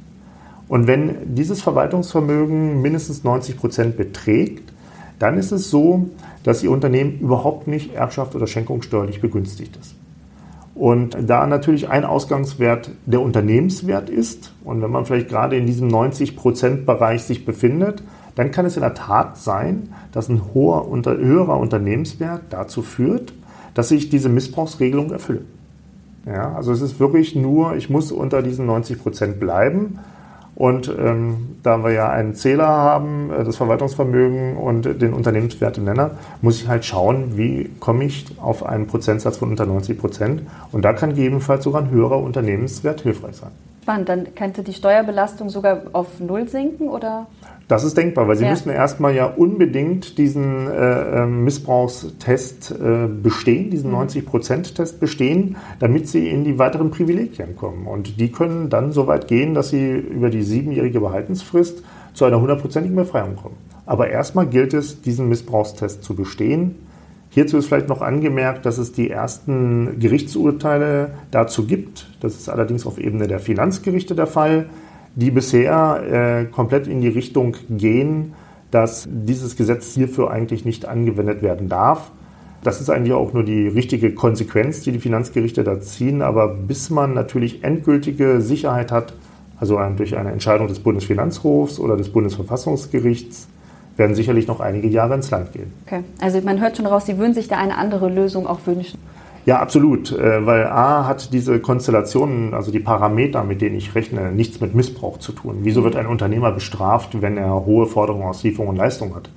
Und 0.67 0.85
wenn 0.85 1.35
dieses 1.35 1.61
Verwaltungsvermögen 1.61 2.81
mindestens 2.81 3.23
90 3.23 3.57
Prozent 3.57 3.97
beträgt, 3.97 4.73
dann 5.17 5.37
ist 5.37 5.51
es 5.51 5.69
so, 5.69 6.09
dass 6.43 6.63
Ihr 6.63 6.71
Unternehmen 6.71 7.19
überhaupt 7.19 7.67
nicht 7.67 7.95
erbschaft- 7.95 8.35
oder 8.35 8.47
schenkungssteuerlich 8.47 9.21
begünstigt 9.21 9.77
ist. 9.77 9.95
Und 10.77 11.17
da 11.27 11.47
natürlich 11.47 11.89
ein 11.89 12.05
Ausgangswert 12.05 12.91
der 13.07 13.21
Unternehmenswert 13.21 14.11
ist 14.11 14.53
und 14.63 14.81
wenn 14.83 14.91
man 14.91 15.05
vielleicht 15.05 15.27
gerade 15.27 15.57
in 15.57 15.65
diesem 15.65 15.87
90-Prozent-Bereich 15.87 17.23
sich 17.23 17.45
befindet, 17.45 18.03
dann 18.35 18.51
kann 18.51 18.67
es 18.67 18.77
in 18.77 18.81
der 18.81 18.93
Tat 18.93 19.37
sein, 19.37 19.89
dass 20.11 20.29
ein 20.29 20.41
hoher, 20.53 20.87
unter, 20.87 21.17
höherer 21.17 21.57
Unternehmenswert 21.57 22.41
dazu 22.51 22.83
führt, 22.83 23.33
dass 23.73 23.89
ich 23.89 24.09
diese 24.09 24.29
Missbrauchsregelung 24.29 25.09
erfülle. 25.09 25.41
Ja, 26.27 26.53
also 26.53 26.71
es 26.71 26.81
ist 26.81 26.99
wirklich 26.99 27.35
nur, 27.35 27.75
ich 27.75 27.89
muss 27.89 28.11
unter 28.11 28.43
diesen 28.43 28.67
90 28.67 29.01
Prozent 29.01 29.39
bleiben. 29.39 29.97
Und 30.57 30.91
ähm, 30.97 31.59
da 31.61 31.83
wir 31.83 31.91
ja 31.91 32.09
einen 32.09 32.33
Zähler 32.33 32.65
haben, 32.65 33.29
äh, 33.31 33.43
das 33.43 33.57
Verwaltungsvermögen 33.57 34.57
und 34.57 34.85
den 34.99 35.13
Unternehmenswert 35.13 35.77
im 35.77 35.83
Nenner, 35.83 36.11
muss 36.41 36.59
ich 36.59 36.67
halt 36.67 36.83
schauen, 36.83 37.37
wie 37.37 37.69
komme 37.79 38.05
ich 38.05 38.25
auf 38.41 38.65
einen 38.65 38.87
Prozentsatz 38.87 39.37
von 39.37 39.51
unter 39.51 39.67
90 39.67 39.99
Prozent. 39.99 40.41
Und 40.71 40.81
da 40.81 40.93
kann 40.93 41.11
gegebenenfalls 41.11 41.63
sogar 41.63 41.83
ein 41.83 41.91
höherer 41.91 42.17
Unternehmenswert 42.17 43.01
hilfreich 43.01 43.35
sein. 43.35 43.51
Spannend, 43.87 44.09
dann 44.09 44.35
könnte 44.35 44.63
die 44.63 44.73
Steuerbelastung 44.73 45.47
sogar 45.47 45.83
auf 45.93 46.19
Null 46.19 46.49
sinken 46.49 46.89
oder? 46.89 47.27
Das 47.69 47.85
ist 47.85 47.95
denkbar, 47.95 48.27
weil 48.27 48.35
Sie 48.35 48.43
ja. 48.43 48.49
müssten 48.49 48.69
erstmal 48.69 49.15
ja 49.15 49.27
unbedingt 49.27 50.17
diesen 50.17 50.67
äh, 50.69 51.21
ähm, 51.23 51.45
Missbrauchstest 51.45 52.71
äh, 52.71 53.07
bestehen, 53.07 53.69
diesen 53.69 53.93
90%-Test 53.95 54.95
mhm. 54.95 54.99
bestehen, 54.99 55.55
damit 55.79 56.09
Sie 56.09 56.27
in 56.27 56.43
die 56.43 56.59
weiteren 56.59 56.91
Privilegien 56.91 57.55
kommen. 57.55 57.87
Und 57.87 58.19
die 58.19 58.29
können 58.29 58.69
dann 58.69 58.91
so 58.91 59.07
weit 59.07 59.29
gehen, 59.29 59.53
dass 59.53 59.69
Sie 59.69 59.89
über 59.89 60.29
die 60.29 60.43
siebenjährige 60.43 60.99
Behaltensfrist 60.99 61.81
zu 62.13 62.25
einer 62.25 62.41
hundertprozentigen 62.41 62.97
Befreiung 62.97 63.37
kommen. 63.37 63.55
Aber 63.85 64.09
erstmal 64.09 64.47
gilt 64.47 64.73
es, 64.73 65.01
diesen 65.01 65.29
Missbrauchstest 65.29 66.03
zu 66.03 66.13
bestehen. 66.13 66.75
Hierzu 67.37 67.57
ist 67.57 67.67
vielleicht 67.67 67.87
noch 67.87 68.01
angemerkt, 68.01 68.65
dass 68.65 68.79
es 68.79 68.93
die 68.93 69.11
ersten 69.11 69.99
Gerichtsurteile 69.99 71.11
dazu 71.29 71.67
gibt. 71.67 72.09
Das 72.19 72.33
ist 72.33 72.49
allerdings 72.49 72.83
auf 72.87 72.97
Ebene 72.97 73.27
der 73.27 73.37
Finanzgerichte 73.37 74.15
der 74.15 74.25
Fall 74.25 74.65
die 75.13 75.29
bisher 75.29 76.01
äh, 76.41 76.45
komplett 76.45 76.87
in 76.87 76.99
die 76.99 77.09
Richtung 77.09 77.55
gehen, 77.69 78.33
dass 78.71 79.07
dieses 79.07 79.55
Gesetz 79.55 79.93
hierfür 79.93 80.31
eigentlich 80.31 80.65
nicht 80.65 80.87
angewendet 80.87 81.43
werden 81.43 81.69
darf. 81.69 82.09
Das 82.63 82.81
ist 82.81 82.89
eigentlich 82.89 83.13
auch 83.13 83.33
nur 83.33 83.43
die 83.43 83.67
richtige 83.67 84.15
Konsequenz, 84.15 84.81
die 84.81 84.91
die 84.91 84.99
Finanzgerichte 84.99 85.63
da 85.63 85.79
ziehen. 85.79 86.23
Aber 86.23 86.47
bis 86.47 86.89
man 86.89 87.13
natürlich 87.13 87.63
endgültige 87.63 88.41
Sicherheit 88.41 88.91
hat, 88.91 89.13
also 89.59 89.79
durch 89.95 90.17
eine 90.17 90.31
Entscheidung 90.31 90.69
des 90.69 90.79
Bundesfinanzhofs 90.79 91.79
oder 91.79 91.97
des 91.97 92.09
Bundesverfassungsgerichts, 92.09 93.47
werden 93.97 94.15
sicherlich 94.15 94.47
noch 94.47 94.59
einige 94.59 94.87
Jahre 94.87 95.15
ins 95.15 95.31
Land 95.31 95.53
gehen. 95.53 95.73
Okay, 95.85 96.03
also 96.21 96.39
man 96.41 96.61
hört 96.61 96.77
schon 96.77 96.85
raus, 96.85 97.05
Sie 97.05 97.17
würden 97.17 97.33
sich 97.33 97.47
da 97.47 97.57
eine 97.57 97.77
andere 97.77 98.09
Lösung 98.09 98.47
auch 98.47 98.59
wünschen. 98.65 98.99
Ja, 99.45 99.59
absolut, 99.59 100.11
äh, 100.11 100.45
weil 100.45 100.67
A 100.67 101.07
hat 101.07 101.31
diese 101.31 101.59
Konstellationen, 101.61 102.53
also 102.53 102.69
die 102.69 102.79
Parameter, 102.81 103.45
mit 103.45 103.61
denen 103.61 103.77
ich 103.77 103.95
rechne, 103.95 104.31
nichts 104.31 104.59
mit 104.59 104.75
Missbrauch 104.75 105.19
zu 105.19 105.31
tun. 105.31 105.59
Wieso 105.61 105.85
wird 105.85 105.95
ein 105.95 106.05
Unternehmer 106.05 106.51
bestraft, 106.51 107.21
wenn 107.21 107.37
er 107.37 107.65
hohe 107.65 107.85
Forderungen 107.85 108.25
aus 108.25 108.43
Lieferung 108.43 108.67
und 108.67 108.75
Leistung 108.75 109.15
hat? 109.15 109.29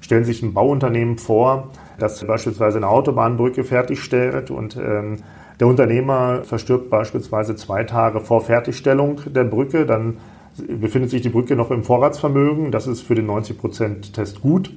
Stellen 0.00 0.24
Sie 0.24 0.32
sich 0.32 0.42
ein 0.42 0.52
Bauunternehmen 0.52 1.16
vor, 1.16 1.68
das 2.00 2.24
beispielsweise 2.24 2.78
eine 2.78 2.88
Autobahnbrücke 2.88 3.62
fertigstellt 3.62 4.50
und 4.50 4.76
ähm, 4.76 5.18
der 5.60 5.68
Unternehmer 5.68 6.42
verstirbt 6.42 6.90
beispielsweise 6.90 7.54
zwei 7.54 7.84
Tage 7.84 8.18
vor 8.18 8.40
Fertigstellung 8.40 9.20
der 9.26 9.44
Brücke, 9.44 9.86
dann 9.86 10.16
befindet 10.56 11.10
sich 11.10 11.22
die 11.22 11.28
Brücke 11.28 11.56
noch 11.56 11.70
im 11.70 11.84
Vorratsvermögen. 11.84 12.70
Das 12.70 12.86
ist 12.86 13.02
für 13.02 13.14
den 13.14 13.28
90%-Test 13.28 14.40
gut 14.40 14.72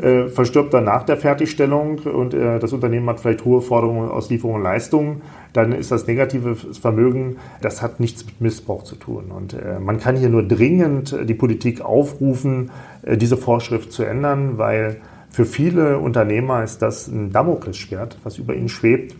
äh, 0.00 0.28
verstirbt 0.28 0.74
dann 0.74 0.84
nach 0.84 1.02
der 1.02 1.16
Fertigstellung 1.16 1.98
und 2.00 2.34
äh, 2.34 2.58
das 2.58 2.72
Unternehmen 2.72 3.08
hat 3.08 3.20
vielleicht 3.20 3.44
hohe 3.44 3.60
Forderungen 3.60 4.10
aus 4.10 4.30
Lieferungen 4.30 4.58
und 4.58 4.64
Leistungen, 4.64 5.22
dann 5.52 5.72
ist 5.72 5.90
das 5.90 6.06
negative 6.06 6.54
Vermögen, 6.54 7.36
das 7.60 7.82
hat 7.82 8.00
nichts 8.00 8.24
mit 8.24 8.40
Missbrauch 8.40 8.84
zu 8.84 8.96
tun. 8.96 9.30
Und 9.30 9.54
äh, 9.54 9.78
man 9.80 9.98
kann 9.98 10.16
hier 10.16 10.28
nur 10.28 10.42
dringend 10.42 11.16
die 11.24 11.34
Politik 11.34 11.80
aufrufen, 11.80 12.70
äh, 13.02 13.16
diese 13.16 13.36
Vorschrift 13.36 13.92
zu 13.92 14.04
ändern, 14.04 14.58
weil 14.58 15.00
für 15.30 15.44
viele 15.44 15.98
Unternehmer 15.98 16.62
ist 16.62 16.82
das 16.82 17.08
ein 17.08 17.32
Damoklesschwert, 17.32 18.18
was 18.22 18.38
über 18.38 18.54
ihnen 18.54 18.68
schwebt. 18.68 19.16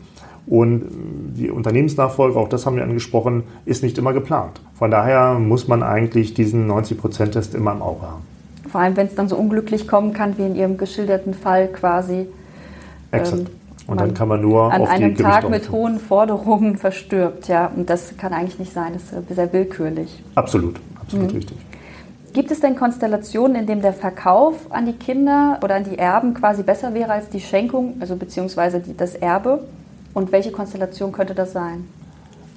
Und 0.47 0.89
die 1.37 1.51
Unternehmensnachfolge, 1.51 2.39
auch 2.39 2.49
das 2.49 2.67
haben 2.67 2.77
wir 2.77 2.83
angesprochen, 2.83 3.45
ist 3.65 3.83
nicht 3.83 3.97
immer 3.99 4.13
geplant. 4.13 4.61
Von 4.75 4.91
daher 4.91 5.39
muss 5.39 5.69
man 5.69 5.83
eigentlich 5.83 6.35
diesen 6.35 6.69
90%-Test 6.71 7.55
immer 7.55 7.73
im 7.73 7.83
Auge 7.83 8.03
haben. 8.03 8.23
Vor 8.69 8.81
allem, 8.81 8.97
wenn 8.97 9.07
es 9.07 9.15
dann 9.15 9.29
so 9.29 9.37
unglücklich 9.37 9.87
kommen 9.87 10.13
kann, 10.13 10.39
wie 10.39 10.47
in 10.47 10.57
Ihrem 10.57 10.79
geschilderten 10.79 11.35
Fall 11.35 11.69
quasi. 11.69 12.27
Exakt. 13.13 13.43
Ähm, 13.43 13.47
und 13.87 14.01
dann 14.01 14.15
kann 14.15 14.29
man 14.29 14.41
nur 14.41 14.73
an 14.73 14.87
einem 14.87 15.17
Tag 15.17 15.51
mit 15.51 15.71
hohen 15.71 15.99
Forderungen 15.99 16.77
verstirbt, 16.79 17.49
ja. 17.49 17.71
Und 17.75 17.91
das 17.91 18.17
kann 18.17 18.33
eigentlich 18.33 18.59
nicht 18.59 18.73
sein. 18.73 18.93
Das 18.95 19.03
ist 19.13 19.35
sehr 19.35 19.53
willkürlich. 19.53 20.23
Absolut, 20.35 20.81
absolut 21.01 21.31
mhm. 21.31 21.37
richtig. 21.37 21.59
Gibt 22.33 22.51
es 22.51 22.61
denn 22.61 22.77
Konstellationen, 22.77 23.57
in 23.57 23.67
denen 23.67 23.83
der 23.83 23.93
Verkauf 23.93 24.55
an 24.71 24.87
die 24.87 24.95
Kinder 24.95 25.59
oder 25.63 25.75
an 25.75 25.85
die 25.85 25.99
Erben 25.99 26.33
quasi 26.33 26.63
besser 26.63 26.95
wäre 26.95 27.13
als 27.13 27.29
die 27.29 27.41
Schenkung, 27.41 27.97
also 28.01 28.17
beziehungsweise 28.17 28.81
die, 28.81 28.97
das 28.97 29.15
Erbe? 29.15 29.65
Und 30.15 30.33
welche 30.33 30.53
Konstellation 30.53 31.13
könnte 31.13 31.35
das 31.35 31.53
sein? 31.53 31.85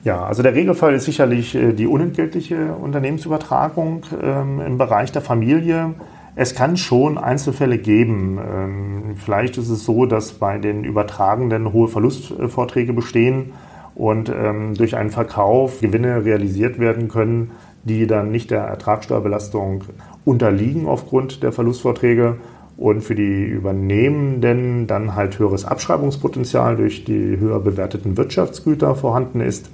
Ja, 0.03 0.23
also 0.23 0.43
der 0.43 0.53
Regelfall 0.53 0.93
ist 0.93 1.05
sicherlich 1.05 1.55
äh, 1.55 1.73
die 1.73 1.87
unentgeltliche 1.87 2.73
Unternehmensübertragung 2.73 4.03
ähm, 4.21 4.61
im 4.61 4.77
Bereich 4.77 5.11
der 5.11 5.23
Familie. 5.23 5.95
Es 6.35 6.53
kann 6.53 6.77
schon 6.77 7.17
Einzelfälle 7.17 7.77
geben. 7.77 8.37
Ähm, 8.37 9.15
vielleicht 9.15 9.57
ist 9.57 9.69
es 9.69 9.83
so, 9.83 10.05
dass 10.05 10.33
bei 10.33 10.59
den 10.59 10.83
Übertragenden 10.83 11.73
hohe 11.73 11.87
Verlustvorträge 11.87 12.93
bestehen 12.93 13.53
und 13.95 14.29
ähm, 14.29 14.75
durch 14.75 14.95
einen 14.95 15.09
Verkauf 15.09 15.79
Gewinne 15.79 16.23
realisiert 16.23 16.77
werden 16.77 17.07
können, 17.07 17.51
die 17.83 18.05
dann 18.05 18.31
nicht 18.31 18.51
der 18.51 18.61
Ertragssteuerbelastung 18.61 19.85
unterliegen 20.25 20.87
aufgrund 20.87 21.41
der 21.41 21.51
Verlustvorträge 21.51 22.37
und 22.77 23.01
für 23.01 23.15
die 23.15 23.43
Übernehmenden 23.43 24.87
dann 24.87 25.15
halt 25.15 25.39
höheres 25.39 25.65
Abschreibungspotenzial 25.65 26.75
durch 26.75 27.05
die 27.05 27.37
höher 27.39 27.59
bewerteten 27.59 28.17
Wirtschaftsgüter 28.17 28.95
vorhanden 28.95 29.39
ist. 29.39 29.69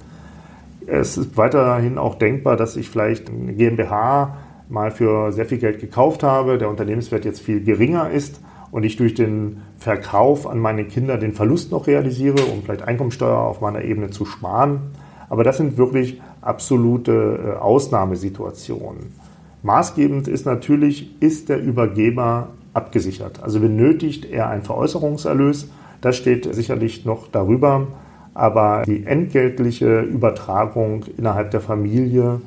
Es 0.86 1.16
ist 1.16 1.36
weiterhin 1.36 1.98
auch 1.98 2.16
denkbar, 2.16 2.56
dass 2.56 2.76
ich 2.76 2.88
vielleicht 2.88 3.28
eine 3.30 3.54
GmbH 3.54 4.36
mal 4.68 4.90
für 4.90 5.32
sehr 5.32 5.46
viel 5.46 5.58
Geld 5.58 5.80
gekauft 5.80 6.22
habe, 6.22 6.58
der 6.58 6.68
Unternehmenswert 6.68 7.24
jetzt 7.24 7.40
viel 7.40 7.62
geringer 7.62 8.10
ist 8.10 8.40
und 8.70 8.84
ich 8.84 8.96
durch 8.96 9.14
den 9.14 9.58
Verkauf 9.78 10.46
an 10.46 10.58
meine 10.58 10.84
Kinder 10.84 11.18
den 11.18 11.32
Verlust 11.32 11.70
noch 11.70 11.86
realisiere, 11.86 12.42
um 12.52 12.62
vielleicht 12.62 12.82
Einkommensteuer 12.82 13.36
auf 13.36 13.60
meiner 13.60 13.82
Ebene 13.82 14.10
zu 14.10 14.24
sparen. 14.24 14.80
Aber 15.28 15.44
das 15.44 15.58
sind 15.58 15.76
wirklich 15.76 16.20
absolute 16.40 17.12
äh, 17.12 17.58
Ausnahmesituationen. 17.58 19.14
Maßgebend 19.62 20.26
ist 20.26 20.46
natürlich, 20.46 21.22
ist 21.22 21.48
der 21.48 21.60
Übergeber 21.60 22.48
abgesichert. 22.74 23.42
Also 23.42 23.60
benötigt 23.60 24.24
er 24.24 24.48
einen 24.48 24.62
Veräußerungserlös. 24.62 25.68
Das 26.00 26.16
steht 26.16 26.52
sicherlich 26.54 27.04
noch 27.04 27.28
darüber. 27.28 27.86
Aber 28.34 28.82
die 28.86 29.04
entgeltliche 29.04 30.00
Übertragung 30.00 31.04
innerhalb 31.16 31.50
der 31.50 31.60
Familie 31.60 32.40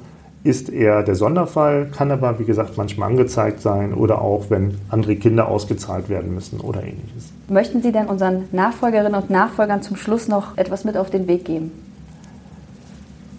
ist 0.45 0.69
eher 0.69 1.01
der 1.01 1.15
Sonderfall, 1.15 1.87
kann 1.87 2.11
aber, 2.11 2.37
wie 2.39 2.45
gesagt, 2.45 2.77
manchmal 2.77 3.09
angezeigt 3.09 3.61
sein 3.61 3.95
oder 3.95 4.21
auch, 4.21 4.45
wenn 4.49 4.77
andere 4.89 5.15
Kinder 5.15 5.47
ausgezahlt 5.47 6.07
werden 6.07 6.35
müssen 6.35 6.59
oder 6.59 6.81
ähnliches. 6.81 7.33
Möchten 7.49 7.81
Sie 7.81 7.91
denn 7.91 8.05
unseren 8.05 8.43
Nachfolgerinnen 8.51 9.15
und 9.15 9.31
Nachfolgern 9.31 9.81
zum 9.81 9.95
Schluss 9.95 10.27
noch 10.27 10.55
etwas 10.55 10.83
mit 10.83 10.97
auf 10.97 11.09
den 11.09 11.27
Weg 11.27 11.45
geben? 11.45 11.71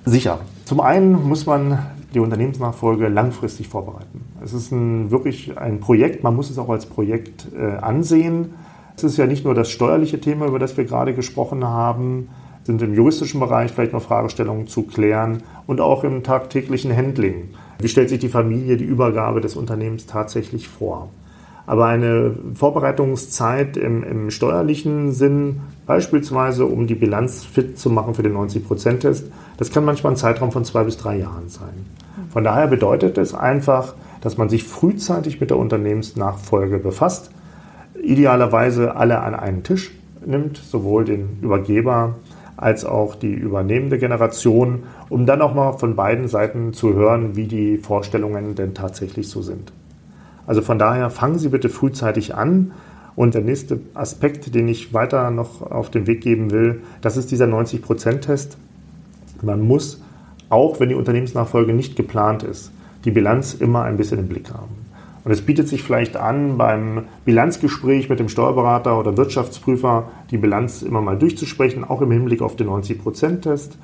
Sicher. 0.04 0.40
Zum 0.64 0.80
einen 0.80 1.28
muss 1.28 1.46
man 1.46 1.78
die 2.16 2.20
Unternehmensnachfolge 2.20 3.08
langfristig 3.08 3.68
vorbereiten. 3.68 4.22
Es 4.42 4.54
ist 4.54 4.72
ein, 4.72 5.10
wirklich 5.10 5.58
ein 5.58 5.80
Projekt, 5.80 6.24
man 6.24 6.34
muss 6.34 6.48
es 6.48 6.58
auch 6.58 6.70
als 6.70 6.86
Projekt 6.86 7.48
äh, 7.54 7.76
ansehen. 7.76 8.54
Es 8.96 9.04
ist 9.04 9.18
ja 9.18 9.26
nicht 9.26 9.44
nur 9.44 9.54
das 9.54 9.70
steuerliche 9.70 10.18
Thema, 10.18 10.46
über 10.46 10.58
das 10.58 10.78
wir 10.78 10.84
gerade 10.84 11.12
gesprochen 11.12 11.62
haben, 11.64 12.30
sind 12.64 12.80
im 12.80 12.94
juristischen 12.94 13.38
Bereich 13.38 13.70
vielleicht 13.70 13.92
noch 13.92 14.02
Fragestellungen 14.02 14.66
zu 14.66 14.84
klären 14.84 15.42
und 15.66 15.82
auch 15.82 16.04
im 16.04 16.22
tagtäglichen 16.22 16.96
Handling. 16.96 17.50
Wie 17.78 17.88
stellt 17.88 18.08
sich 18.08 18.18
die 18.18 18.30
Familie 18.30 18.78
die 18.78 18.84
Übergabe 18.84 19.42
des 19.42 19.54
Unternehmens 19.54 20.06
tatsächlich 20.06 20.68
vor? 20.68 21.10
Aber 21.66 21.86
eine 21.86 22.34
Vorbereitungszeit 22.54 23.76
im, 23.76 24.04
im 24.04 24.30
steuerlichen 24.30 25.12
Sinn, 25.12 25.60
beispielsweise 25.84 26.64
um 26.64 26.86
die 26.86 26.94
Bilanz 26.94 27.44
fit 27.44 27.78
zu 27.78 27.90
machen 27.90 28.14
für 28.14 28.22
den 28.22 28.34
90%-Test, 28.34 29.26
das 29.58 29.70
kann 29.70 29.84
manchmal 29.84 30.14
ein 30.14 30.16
Zeitraum 30.16 30.52
von 30.52 30.64
zwei 30.64 30.84
bis 30.84 30.96
drei 30.96 31.18
Jahren 31.18 31.48
sein. 31.48 32.05
Von 32.30 32.44
daher 32.44 32.66
bedeutet 32.66 33.18
es 33.18 33.34
einfach, 33.34 33.94
dass 34.20 34.38
man 34.38 34.48
sich 34.48 34.64
frühzeitig 34.64 35.40
mit 35.40 35.50
der 35.50 35.58
Unternehmensnachfolge 35.58 36.78
befasst, 36.78 37.30
idealerweise 38.02 38.96
alle 38.96 39.20
an 39.20 39.34
einen 39.34 39.62
Tisch 39.62 39.92
nimmt, 40.24 40.56
sowohl 40.56 41.04
den 41.04 41.38
Übergeber 41.42 42.14
als 42.56 42.84
auch 42.84 43.14
die 43.14 43.32
übernehmende 43.32 43.98
Generation, 43.98 44.84
um 45.08 45.26
dann 45.26 45.42
auch 45.42 45.54
mal 45.54 45.72
von 45.72 45.94
beiden 45.94 46.26
Seiten 46.28 46.72
zu 46.72 46.94
hören, 46.94 47.36
wie 47.36 47.46
die 47.46 47.76
Vorstellungen 47.76 48.54
denn 48.54 48.74
tatsächlich 48.74 49.28
so 49.28 49.42
sind. 49.42 49.72
Also 50.46 50.62
von 50.62 50.78
daher 50.78 51.10
fangen 51.10 51.38
Sie 51.38 51.48
bitte 51.48 51.68
frühzeitig 51.68 52.34
an. 52.34 52.72
Und 53.14 53.34
der 53.34 53.42
nächste 53.42 53.80
Aspekt, 53.94 54.54
den 54.54 54.68
ich 54.68 54.92
weiter 54.92 55.30
noch 55.30 55.62
auf 55.62 55.90
den 55.90 56.06
Weg 56.06 56.20
geben 56.20 56.50
will, 56.50 56.82
das 57.00 57.16
ist 57.16 57.30
dieser 57.30 57.46
90%-Test. 57.46 58.58
Man 59.42 59.62
muss, 59.62 60.02
auch 60.48 60.80
wenn 60.80 60.88
die 60.88 60.94
Unternehmensnachfolge 60.94 61.72
nicht 61.72 61.96
geplant 61.96 62.42
ist, 62.42 62.72
die 63.04 63.10
Bilanz 63.10 63.54
immer 63.54 63.82
ein 63.82 63.96
bisschen 63.96 64.18
im 64.18 64.28
Blick 64.28 64.50
haben. 64.52 64.86
Und 65.24 65.32
es 65.32 65.42
bietet 65.42 65.68
sich 65.68 65.82
vielleicht 65.82 66.16
an, 66.16 66.56
beim 66.56 67.04
Bilanzgespräch 67.24 68.08
mit 68.08 68.20
dem 68.20 68.28
Steuerberater 68.28 68.98
oder 68.98 69.16
Wirtschaftsprüfer 69.16 70.08
die 70.30 70.38
Bilanz 70.38 70.82
immer 70.82 71.00
mal 71.00 71.18
durchzusprechen, 71.18 71.82
auch 71.82 72.00
im 72.00 72.12
Hinblick 72.12 72.42
auf 72.42 72.54
den 72.54 72.68
90%-Test. 72.68 73.76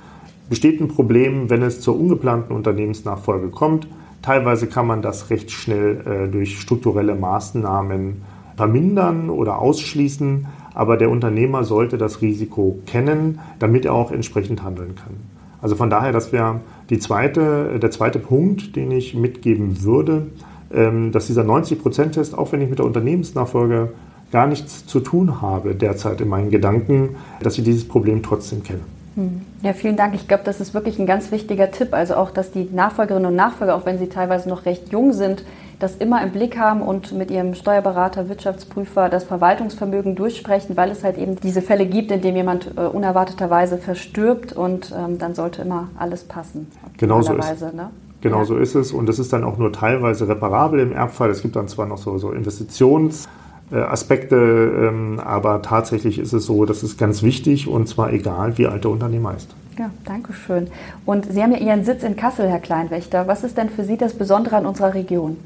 Besteht 0.48 0.80
ein 0.80 0.88
Problem, 0.88 1.50
wenn 1.50 1.62
es 1.62 1.80
zur 1.80 1.98
ungeplanten 1.98 2.54
Unternehmensnachfolge 2.54 3.48
kommt, 3.48 3.88
Teilweise 4.22 4.68
kann 4.68 4.86
man 4.86 5.02
das 5.02 5.30
recht 5.30 5.50
schnell 5.50 6.00
äh, 6.06 6.28
durch 6.30 6.60
strukturelle 6.60 7.16
Maßnahmen 7.16 8.22
vermindern 8.56 9.30
oder 9.30 9.58
ausschließen, 9.58 10.46
aber 10.74 10.96
der 10.96 11.10
Unternehmer 11.10 11.64
sollte 11.64 11.98
das 11.98 12.22
Risiko 12.22 12.78
kennen, 12.86 13.40
damit 13.58 13.84
er 13.84 13.94
auch 13.94 14.12
entsprechend 14.12 14.62
handeln 14.62 14.94
kann. 14.94 15.16
Also 15.62 15.76
von 15.76 15.88
daher, 15.88 16.12
das 16.12 16.32
wäre 16.32 16.60
die 16.90 16.98
zweite, 16.98 17.78
der 17.80 17.90
zweite 17.90 18.18
Punkt, 18.18 18.76
den 18.76 18.90
ich 18.90 19.14
mitgeben 19.14 19.82
würde, 19.82 20.26
ähm, 20.74 21.12
dass 21.12 21.28
dieser 21.28 21.44
90%-Test, 21.44 22.36
auch 22.36 22.52
wenn 22.52 22.60
ich 22.60 22.68
mit 22.68 22.80
der 22.80 22.86
Unternehmensnachfolge 22.86 23.92
gar 24.32 24.46
nichts 24.46 24.86
zu 24.86 25.00
tun 25.00 25.40
habe 25.40 25.74
derzeit 25.74 26.20
in 26.20 26.28
meinen 26.28 26.50
Gedanken, 26.50 27.16
dass 27.42 27.56
ich 27.58 27.64
dieses 27.64 27.86
Problem 27.86 28.22
trotzdem 28.22 28.62
kenne. 28.62 28.80
Hm. 29.14 29.42
Ja, 29.62 29.74
vielen 29.74 29.96
Dank. 29.96 30.14
Ich 30.14 30.26
glaube, 30.26 30.42
das 30.44 30.60
ist 30.60 30.74
wirklich 30.74 30.98
ein 30.98 31.06
ganz 31.06 31.30
wichtiger 31.30 31.70
Tipp. 31.70 31.92
Also 31.92 32.14
auch, 32.14 32.30
dass 32.30 32.50
die 32.50 32.68
Nachfolgerinnen 32.72 33.30
und 33.30 33.36
Nachfolger, 33.36 33.76
auch 33.76 33.86
wenn 33.86 33.98
sie 33.98 34.08
teilweise 34.08 34.48
noch 34.48 34.64
recht 34.64 34.90
jung 34.90 35.12
sind, 35.12 35.44
das 35.82 35.96
immer 35.96 36.22
im 36.22 36.30
Blick 36.30 36.58
haben 36.58 36.80
und 36.80 37.12
mit 37.12 37.30
ihrem 37.30 37.54
Steuerberater, 37.54 38.28
Wirtschaftsprüfer 38.28 39.08
das 39.08 39.24
Verwaltungsvermögen 39.24 40.14
durchsprechen, 40.14 40.76
weil 40.76 40.90
es 40.90 41.02
halt 41.02 41.18
eben 41.18 41.36
diese 41.36 41.60
Fälle 41.60 41.86
gibt, 41.86 42.10
in 42.10 42.20
denen 42.20 42.36
jemand 42.36 42.70
äh, 42.76 42.82
unerwarteterweise 42.82 43.78
verstirbt 43.78 44.52
und 44.52 44.94
ähm, 44.96 45.18
dann 45.18 45.34
sollte 45.34 45.62
immer 45.62 45.88
alles 45.98 46.24
passen. 46.24 46.70
Genau 46.98 47.20
so 47.20 47.34
ist, 47.34 47.74
ne? 47.74 47.90
genau 48.20 48.38
ja. 48.38 48.44
so 48.44 48.56
ist 48.56 48.74
es 48.74 48.92
und 48.92 49.06
das 49.06 49.18
ist 49.18 49.32
dann 49.32 49.42
auch 49.42 49.58
nur 49.58 49.72
teilweise 49.72 50.28
reparabel 50.28 50.80
im 50.80 50.92
Erbfall. 50.92 51.30
Es 51.30 51.42
gibt 51.42 51.56
dann 51.56 51.68
zwar 51.68 51.86
noch 51.86 51.98
so, 51.98 52.16
so 52.18 52.30
Investitions- 52.30 53.26
äh, 53.72 53.76
Aspekte, 53.76 54.36
ähm, 54.36 55.18
aber 55.18 55.62
tatsächlich 55.62 56.18
ist 56.18 56.34
es 56.34 56.44
so, 56.44 56.66
das 56.66 56.82
ist 56.82 56.98
ganz 56.98 57.22
wichtig 57.22 57.68
und 57.68 57.88
zwar 57.88 58.12
egal, 58.12 58.58
wie 58.58 58.66
alt 58.66 58.84
der 58.84 58.90
Unternehmer 58.90 59.34
ist. 59.34 59.48
Ja, 59.78 59.90
danke 60.04 60.34
schön. 60.34 60.68
Und 61.06 61.32
Sie 61.32 61.42
haben 61.42 61.52
ja 61.52 61.58
Ihren 61.58 61.82
Sitz 61.82 62.02
in 62.02 62.14
Kassel, 62.14 62.50
Herr 62.50 62.58
Kleinwächter. 62.58 63.26
Was 63.26 63.44
ist 63.44 63.56
denn 63.56 63.70
für 63.70 63.84
Sie 63.84 63.96
das 63.96 64.12
Besondere 64.12 64.56
an 64.56 64.66
unserer 64.66 64.92
Region? 64.92 65.38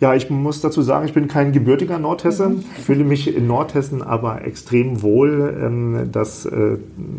Ja, 0.00 0.14
ich 0.14 0.30
muss 0.30 0.60
dazu 0.60 0.82
sagen, 0.82 1.06
ich 1.06 1.12
bin 1.12 1.26
kein 1.26 1.50
gebürtiger 1.50 1.98
Nordhesse, 1.98 2.50
mhm. 2.50 2.60
fühle 2.60 3.02
mich 3.02 3.34
in 3.34 3.48
Nordhessen 3.48 4.02
aber 4.02 4.44
extrem 4.44 5.02
wohl. 5.02 5.58
Ähm, 5.60 6.10
das 6.12 6.46
äh, 6.46 6.78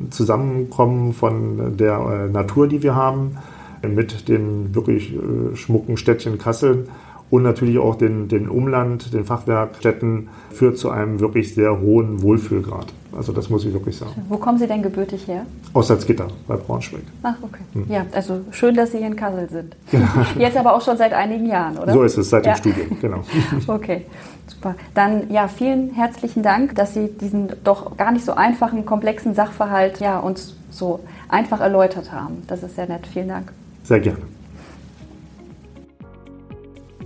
Zusammenkommen 0.09 1.13
von 1.13 1.77
der 1.77 2.27
äh, 2.27 2.31
Natur, 2.31 2.67
die 2.67 2.81
wir 2.81 2.95
haben, 2.95 3.37
mit 3.81 4.27
dem 4.27 4.75
wirklich 4.75 5.17
schmucken 5.53 5.95
Städtchen 5.95 6.37
Kassel 6.37 6.87
und 7.31 7.43
natürlich 7.43 7.77
auch 7.77 7.95
den, 7.95 8.27
den 8.27 8.49
Umland, 8.49 9.13
den 9.13 9.25
Fachwerkstätten 9.25 10.29
führt 10.51 10.77
zu 10.77 10.89
einem 10.89 11.19
wirklich 11.19 11.53
sehr 11.53 11.79
hohen 11.79 12.21
Wohlfühlgrad. 12.21 12.87
Also 13.15 13.31
das 13.33 13.49
muss 13.49 13.65
ich 13.65 13.73
wirklich 13.73 13.97
sagen. 13.97 14.11
Wo 14.29 14.37
kommen 14.37 14.59
Sie 14.59 14.67
denn 14.67 14.83
gebürtig 14.83 15.27
her? 15.27 15.45
Aus 15.73 15.87
Salzgitter 15.87 16.27
bei 16.47 16.55
Braunschweig. 16.55 17.01
Ach, 17.23 17.35
okay. 17.41 17.61
Hm. 17.73 17.85
Ja, 17.89 18.05
also 18.13 18.41
schön, 18.51 18.75
dass 18.75 18.91
Sie 18.91 18.99
hier 18.99 19.07
in 19.07 19.15
Kassel 19.15 19.49
sind. 19.49 19.75
Genau. 19.91 20.05
Jetzt 20.37 20.57
aber 20.57 20.75
auch 20.75 20.81
schon 20.81 20.97
seit 20.97 21.13
einigen 21.13 21.47
Jahren, 21.47 21.77
oder? 21.77 21.93
So 21.93 22.03
ist 22.03 22.17
es, 22.17 22.29
seit 22.29 22.45
ja. 22.45 22.53
dem 22.53 22.57
Studium, 22.57 22.99
genau. 23.01 23.23
okay, 23.67 24.05
super. 24.47 24.75
Dann 24.93 25.29
ja, 25.31 25.47
vielen 25.47 25.91
herzlichen 25.91 26.43
Dank, 26.43 26.75
dass 26.75 26.93
Sie 26.93 27.09
diesen 27.19 27.49
doch 27.63 27.97
gar 27.97 28.11
nicht 28.11 28.25
so 28.25 28.33
einfachen, 28.33 28.85
komplexen 28.85 29.33
Sachverhalt 29.33 29.99
ja, 29.99 30.19
uns 30.19 30.55
so 30.69 30.99
einfach 31.29 31.61
erläutert 31.61 32.11
haben. 32.11 32.43
Das 32.47 32.61
ist 32.63 32.75
sehr 32.75 32.87
nett. 32.87 33.07
Vielen 33.07 33.29
Dank. 33.29 33.51
Sehr 33.83 33.99
gerne. 33.99 34.21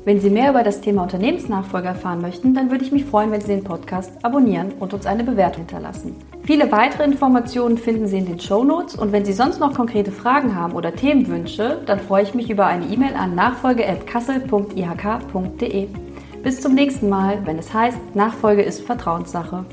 Wenn 0.05 0.19
Sie 0.19 0.29
mehr 0.29 0.49
über 0.49 0.63
das 0.63 0.81
Thema 0.81 1.03
Unternehmensnachfolge 1.03 1.87
erfahren 1.87 2.19
möchten, 2.19 2.53
dann 2.53 2.69
würde 2.69 2.83
ich 2.83 2.91
mich 2.91 3.05
freuen, 3.05 3.31
wenn 3.31 3.39
Sie 3.39 3.47
den 3.47 3.63
Podcast 3.63 4.11
abonnieren 4.21 4.73
und 4.79 4.93
uns 4.93 5.05
eine 5.05 5.23
Bewertung 5.23 5.61
hinterlassen. 5.61 6.17
Viele 6.43 6.69
weitere 6.73 7.05
Informationen 7.05 7.77
finden 7.77 8.07
Sie 8.07 8.17
in 8.17 8.25
den 8.25 8.41
Show 8.41 8.65
Notes 8.65 8.95
und 8.95 9.13
wenn 9.13 9.23
Sie 9.23 9.31
sonst 9.31 9.61
noch 9.61 9.73
konkrete 9.73 10.11
Fragen 10.11 10.55
haben 10.55 10.73
oder 10.73 10.93
Themenwünsche, 10.93 11.79
dann 11.85 12.01
freue 12.01 12.23
ich 12.23 12.33
mich 12.33 12.49
über 12.49 12.65
eine 12.65 12.87
E-Mail 12.87 13.13
an 13.13 13.33
nachfolge.kassel.ihk.de. 13.33 15.87
Bis 16.43 16.59
zum 16.59 16.75
nächsten 16.75 17.07
Mal, 17.07 17.39
wenn 17.45 17.57
es 17.57 17.73
heißt, 17.73 18.13
Nachfolge 18.13 18.63
ist 18.63 18.81
Vertrauenssache. 18.81 19.63